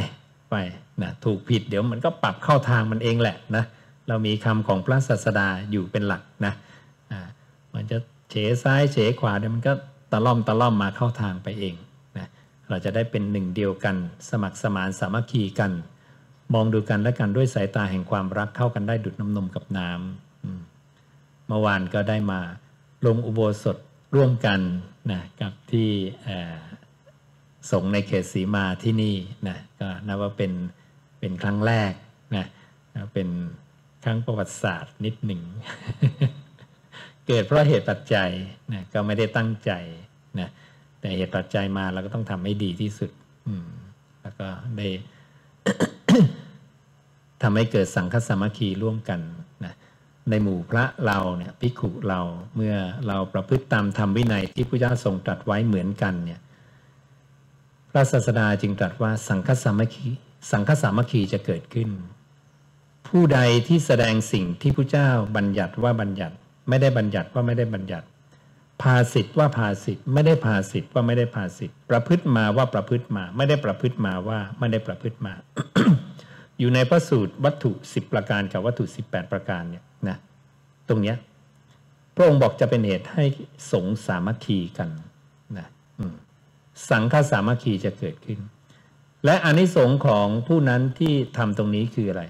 [0.50, 0.56] ไป
[1.02, 3.64] นะถูกผิดเดี๋ยวมันก็ปรับเข้าทางมันเองแหละนะ
[4.08, 6.54] เรามีคำของพระศาสดาอยู่เป็นหลักนะ
[7.74, 7.98] มันจะ
[8.30, 9.74] เฉซ้ายเฉขวาเดี๋ยวมันก็
[10.12, 11.76] ตะล่อมตะล่อมมาเข้าทางไปเอง
[12.72, 13.96] เราจะได้เป็นหนึ่งเดียวกัน
[14.30, 15.72] สมัครสมานสามัคคีกัน
[16.54, 22.40] มองดูกันและกันด้วยสายตาแห่งความรักเข้ากันได้ดุดน้ำนมกับน้ำเมื่อวานก็ได้มา
[23.06, 23.78] ลงอุโบสถ
[24.16, 24.60] ร่วมกัน
[25.12, 25.90] นะกับที่
[27.72, 29.16] สงในเขตสีมาที่นี่
[29.48, 30.52] นะก็นับว่าเป็น
[31.20, 31.94] เป็นครั้งแรก
[32.36, 32.46] นะ
[33.14, 33.30] เป็น
[34.04, 35.42] ครั้งประวัติศาสตร์นิดหนึ่ง
[37.28, 38.30] เกิดเพราะเหตุปัจจัย
[38.74, 39.72] นะก็ไม่ได้ตั้งใจ
[40.40, 40.50] นะ
[41.02, 43.12] แต่เหตุปัจจัยมาเราก็ต้องทำให้ดีที่สุด
[43.48, 43.68] อืม
[44.22, 44.48] แล้วก็
[44.78, 44.88] ได้
[47.42, 49.20] ทำให้เกิดสังคสามัคคีร่วมกัน
[49.66, 49.74] นะ
[50.30, 52.22] ในหมู่พระเราเนี่ยภิขุเรา
[52.56, 52.76] เมื่อ
[53.08, 56.40] เราประพฤติตามธรรมวินัยที่พระเจ้าทรงตรัสไว้เหมือนกันเนี่ย
[57.92, 60.08] พระศาสดาจึงตรัสว่าสังฆสามัคคี
[60.52, 61.90] สังฆสามัคคีจะเกิดขึ้น
[63.08, 66.36] ผู้ใดที่แสดงสิ่งที่พระเจ้าบัญญัติว่าบัญญัติ
[66.70, 68.06] ไม่ได้บัญญัติว่าไม่ได้บัญญัติ
[68.82, 75.34] ภาสิทธ์ว่าภาสิทธ์ไม่ได้ภาสิทธ์ว่าไม่ได้ภาสิทธ์ประพฤติมาว่าประพฤติมา ไม่ได้ประพฤติมาว่าไม่ได้ประพฤติมา
[76.60, 80.18] อยู่ในพระสูตรวัตถุสิบประการกับวัตถุสิบแปดประการเนี่ยนะ
[80.88, 81.18] ตรงเนี้ย
[82.16, 83.26] พระองค์บอกจะเป็นเหตุให้
[83.72, 84.90] สงสามัคคีกัน
[85.58, 85.68] นะ
[86.90, 88.40] สังฆสามัคคีจะเกิดขึ้น
[89.26, 92.24] และอนิสงส์ของผู้นั้นที่ทำตรงนี้คืออะไร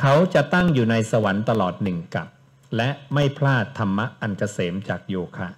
[0.00, 2.28] เขาจะตั้งอยู่ในสวรรค์ตลอดหนึ่งกับ
[2.76, 5.48] และไม่พลาดธรรมะอันเกษมจากโยคะ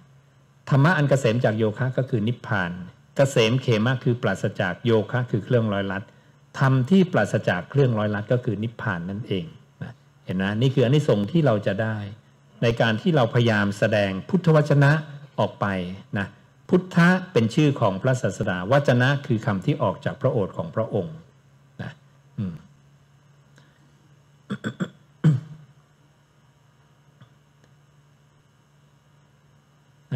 [0.69, 2.71] ธรรมะอันเกษมจากโยคะก็คือนิพพาน
[3.15, 6.03] เกษมเขมะคือปราศจากโยคะคือเครื่องร้อยลัด
[6.59, 9.45] ธรรมที่ปราศจากเครื่องร้อยลัดก็คือนิพพานนั่นเอง
[9.83, 9.91] นะ
[10.25, 11.97] เห็นนะนี่คืออนิสงส์ที่เราจะได้
[12.63, 14.91] ในการที่เราพยายามแสดงพุทธวจนะ
[15.39, 15.65] ออกไป
[16.17, 16.27] นะ
[16.69, 21.15] พุทธะเป็นชื่อของพระศาสดาวจนะคือคำที่ออกจากพระโอษฐ์ของพระองค์
[21.81, 21.91] นะ
[22.37, 22.39] อ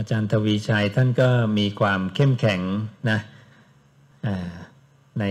[0.02, 2.62] าจารย์ทวีชัยท่านก็มีความเข้มแข็ง
[3.10, 3.20] นะ
[5.20, 5.26] ใน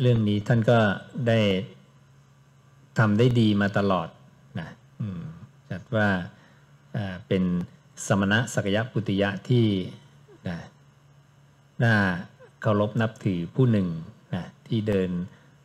[0.00, 0.78] เรื่องนี้ท่านก็
[1.28, 1.40] ได้
[2.98, 4.08] ทำได้ดีมาตลอด
[4.58, 4.68] นะ
[5.70, 6.08] จัดว่า
[7.28, 7.44] เป็น
[8.06, 9.66] สมณะสักยะปุติยะที่
[10.48, 10.58] นะ
[11.82, 11.94] น่า
[12.62, 13.88] เคารพนับถือผู้หนึ่ง
[14.34, 15.10] นะที่เดิน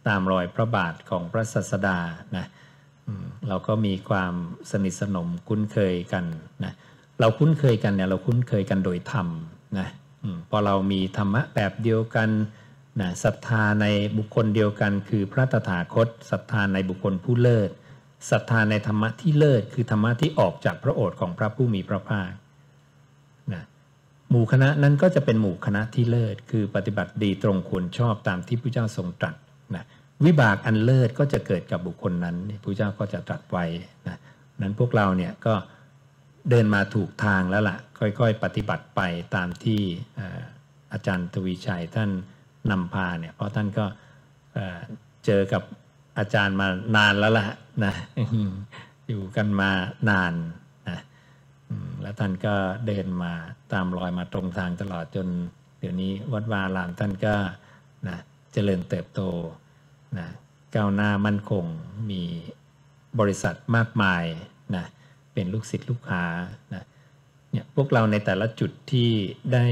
[0.08, 2.00] ตามรอยพระบาทของพระศาสดา
[2.38, 2.46] นะ
[3.48, 4.34] เราก็มีความ
[4.72, 6.26] สนิทสนมคุ้นเคยกัน
[6.64, 6.74] นะ
[7.20, 9.28] เราคุ้นเคยกันเนี่ยเราคุ้นเคยกันโดยธรรม
[9.80, 9.90] นะ
[10.50, 12.30] พอเรามีธรรมะแบบเดียวกัน
[13.02, 13.86] นะศรัทธาใน
[14.18, 17.70] บุคคลเดียวกัน คือพระตถาคตศรัทธาในบุคคลผู้เลิศ
[18.32, 22.32] ศรัทธาในธรรมะที่เลิศคือธรรมะที่ออกจากพระโอษฐ์ของพระผู้มีพระภาค
[23.54, 23.64] นะ
[24.30, 29.36] หมู่คณะนั้นก็จะเป็นหมู่คณะที่เลิศ คือปฏิบัติดีตรงควรชอบตามที่พระเจ้าทรงตรัส
[29.76, 29.84] นะ
[30.26, 33.66] วิบากอันเลิศก็จะเกิดกับบุคคลนั้นพระเจ้าก็จะตรัสไว้
[34.08, 34.18] นะ
[34.62, 35.54] นั้นพวกเราเนี่ยก็
[36.50, 39.02] เดินมาถูกทางแล้วละ่ะค่อยๆ ปฏิบัติไป
[39.36, 39.82] ตามที่
[40.94, 42.12] อาจารย์ทวีชัยท่าน
[42.72, 43.86] นำพาเนี่ยเพราะท่านก็
[45.26, 45.64] เจอกับ
[46.18, 47.46] อาจารย์มานานแล้วล่ะ
[47.84, 47.94] นะ
[49.08, 49.70] อยู่กันมา
[50.10, 50.34] นาน
[50.90, 51.00] นะ
[52.02, 52.56] แล้วท่านก็
[52.88, 53.34] เดินมา
[53.74, 55.28] ตามรอยมาตรงทางตลอดจน
[55.80, 57.36] เดี๋ยวนี้วัดวาลามท่านก็
[58.08, 58.18] นะ
[58.54, 59.22] เจริญเติบโต
[60.18, 60.28] นะ
[60.76, 61.66] ก้าวหน้ามั่นคง
[62.10, 62.22] มี
[63.20, 64.24] บริษัทมากมาย
[64.76, 64.86] นะ
[65.40, 66.24] เป็นลูกศิษย์ลูกค้า
[66.74, 66.84] นะ
[67.52, 69.10] เนี่ยพวกเราในแต่ละจุดที่
[69.54, 69.66] ได้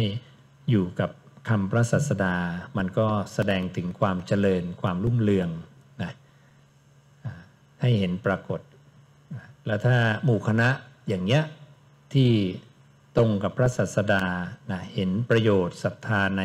[0.70, 1.12] อยู่กับ
[1.50, 2.36] คำพระศาสดา
[2.78, 5.50] มันก็แสดงถึงความเจริญความรุ่งเรือง
[6.02, 6.12] นะ
[7.82, 8.62] ให้เห็นปรากฏ
[9.66, 10.70] แล้วถ้าหมู่คณะ
[11.08, 11.44] อย่างเนี้ย
[12.14, 12.32] ที่
[13.18, 14.24] ตรงกับพระศาสดา
[14.72, 16.44] นะเห็นประโยชน์ศรัทธาใน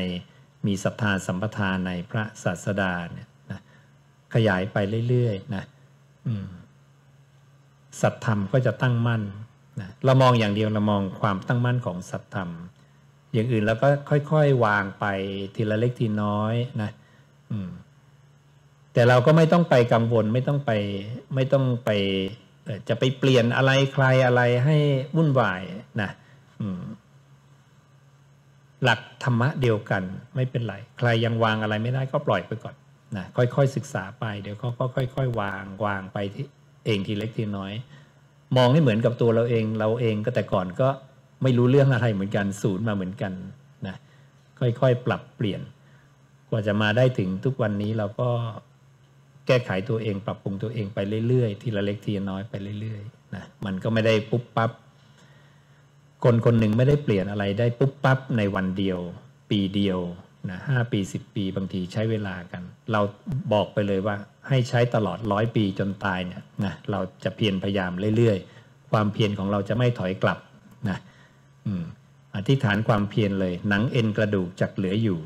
[0.66, 3.60] มีศรัทธาสัมปทานในพระศาสดาเนี่ยนะ
[4.34, 4.76] ขยายไป
[5.08, 5.64] เรื่อยๆนะ
[8.00, 9.22] สัตธรรมก็จะตั้งมั่น
[9.80, 12.50] นะเรามองอย่างเดียวเรามองความตั้งมั่นของสัตธรรม
[13.32, 15.04] อย่างอื่นแล้วก็ค่อยๆ วางไป
[15.54, 16.90] ทีละเล็กทีน้อยนะ
[18.92, 20.70] แต่เราก็ไม่ต้องไปกังวลไม่ต้องไป
[21.34, 21.90] ไม่ต้องไป
[22.88, 24.76] จะไปเปลี่ยนอะไรใครอะไรให้
[25.16, 25.62] วุ่นวาย
[26.02, 26.10] นะ
[28.84, 30.02] หลักธรรมะเดียวกัน
[30.36, 32.74] ไม่เป็นไร ใครยังวางอะไรไม่ได้ก็ปล่อยไปก่อน
[33.16, 36.46] นะค่อยๆศึกษาไปเดี๋ยวก็ค่อยๆวางวางไปที่
[36.84, 37.72] เองทีเล็กทีน้อย
[38.56, 40.88] มองให้เหมือนกับตัวเราเองเราเองก็แต่ก่อนก็
[41.42, 43.32] ไม่รู้เรื่องอะไรเหมือนกันศูนย์มาเหมือนกัน
[43.86, 43.96] นะ
[44.58, 45.60] ค่อยๆ ปรับเปลี่ยน
[46.48, 48.28] กว่าจะมาได้ถึงทุกวันนี้เราก็
[49.46, 54.70] แก้ไขตัวเอง ปรับปรุงตัวเองไปเรื่อยๆ ทีละเล็กทีน้อยไปเรื่อยๆนะมันก็ไม่ได้ปุ๊บปับ๊บ
[56.24, 58.98] คนคนหนึ่งไม่ได้เปลี่ยนอะไรได้ปุ๊บปั๊บในวันเดียว
[59.50, 59.98] ปีเดียว
[60.50, 62.62] นะห้าปีสิบปีบางทีใช้เวลากัน
[62.92, 63.00] เรา
[63.52, 64.16] บอกไปเลยว่า
[64.48, 70.38] ให้ใช้ตลอดร้อยปีจนตายเนี่ยนะเราจะเพียรพยายามเรื่อยๆ ความเพียรของเราจะไม่ถอยกลับ
[70.88, 70.98] นะ
[72.36, 75.18] อธิษฐานความเพียรเลย หนังเอ็นกระดูกจักเหลืออยู่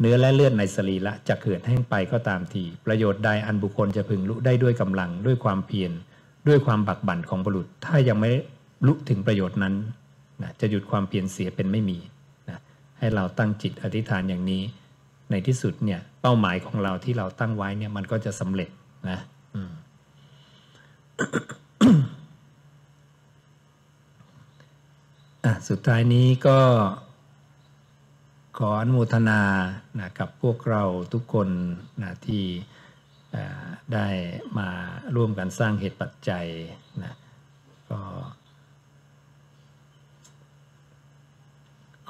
[0.00, 5.92] เนื้อและเลือดในสรีละจะเกิดแห้งไปก็ตามที ประโยชน์ใดอันบุคคลจะพึงรู้ได้ด้วยกำลังด้วยความเพียร
[6.48, 8.30] ด้วยความบักบั่นของบุรุษ ถ้ายังไม่
[8.86, 9.74] รู้ถึงประโยชน์นั้น
[10.42, 11.98] นะจะหยุดความเพียรเสียเป็นไม่มี
[13.00, 14.62] ให้เราตั้งจิตอธิษฐานอย่างนี้
[15.30, 18.70] ในที่สุดเนี่ยเป้าหมายของเราที่เราตั้งไว้เนี่ยมันก็จะสำเร็จ
[19.10, 19.18] นะ
[25.44, 26.58] อะสุดท้ายนี้ก็
[28.58, 29.40] ขออนุโมทนา
[30.00, 30.82] นะกับพวกเรา
[31.12, 31.48] ทุกคน
[32.02, 32.44] นะที่
[33.94, 34.08] ได้
[34.58, 34.68] มา
[35.16, 36.46] ร่วมกันสร้างเหตุปัจจัย
[37.02, 37.14] นะ
[37.90, 38.00] ก็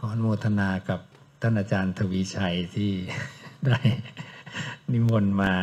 [0.02, 1.00] ขออนุโมทนากับ
[1.42, 2.92] ท่านอาจารย์ทวีชัยที่
[3.66, 3.78] ได้
[4.92, 5.54] นิมนต์มา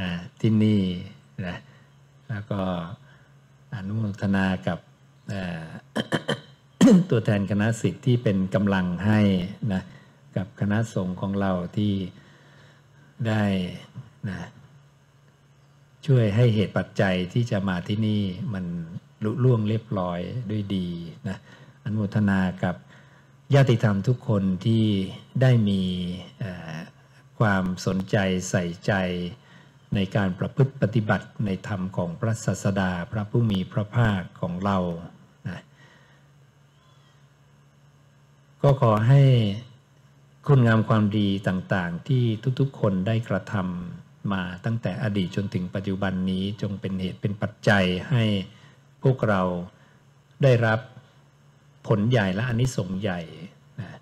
[0.00, 0.10] นะ
[0.40, 0.80] ที่นี่
[1.46, 1.56] นะ
[2.28, 2.60] แล้วก็
[3.74, 4.78] อนุโมทนากับ
[7.10, 9.20] ตัวแทนคณะสิทธิ์ที่เป็นกำลังให้
[9.72, 9.82] นะ
[10.36, 11.94] กับคณะสงฆ์ของเราที่
[13.28, 13.44] ได้
[14.28, 14.36] นะ
[16.06, 18.64] ช่วยให้เหตุปัจจัยที่จะมาที่นี่มัน
[19.24, 20.88] ลุล่วงเรียบร้อยด้วยดี
[21.28, 21.36] นะ
[21.82, 22.76] อนุโมทนากับ
[23.52, 24.84] ญาติธรรมทุกคนที่
[25.42, 25.82] ได้มี
[27.38, 28.16] ความสนใจ
[28.50, 28.92] ใส่ใจ
[29.94, 34.78] ในการประพฤติปฏิบัติในธรรมของพระศาสดาพระผู้มีพระภาคของเรา
[35.48, 35.62] นะ
[38.62, 39.22] ก็ขอให้
[40.46, 42.24] คุณงามความดีต่างๆ ที่
[42.60, 48.24] ทุกๆ คนได้กระทำมาตั้งแต่อดีตจนถึงปัจจุบันนี้จงเป็นเหตุเป็นปัจจัยให้
[49.02, 49.42] พวกเรา
[50.42, 50.80] ได้รับ
[51.86, 53.20] ผลใหญ่และอนนิสงส์ใหญ่
[53.80, 53.98] นะ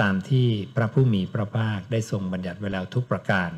[0.00, 0.46] ตามที่
[0.76, 3.50] พระผู้มีพระภาคได้ทรงบัญญัติไว้แล้วทุกประการ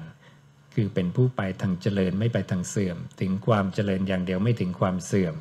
[0.74, 5.36] คือเป็นผู้ไปทางเจริญไม่ไปทางเสื่อม ถึงความเจริญอย่างเดียวไม่ถึงความเสื่อม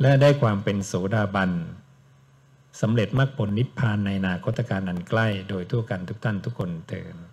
[0.00, 1.50] และได้ความเป็นโสดาบัน
[2.80, 7.14] สำเร็จมรรคผลนิพพานในนาคตการอันใกล้ โดยทั่วกันทุกท่านทุกคนเถิด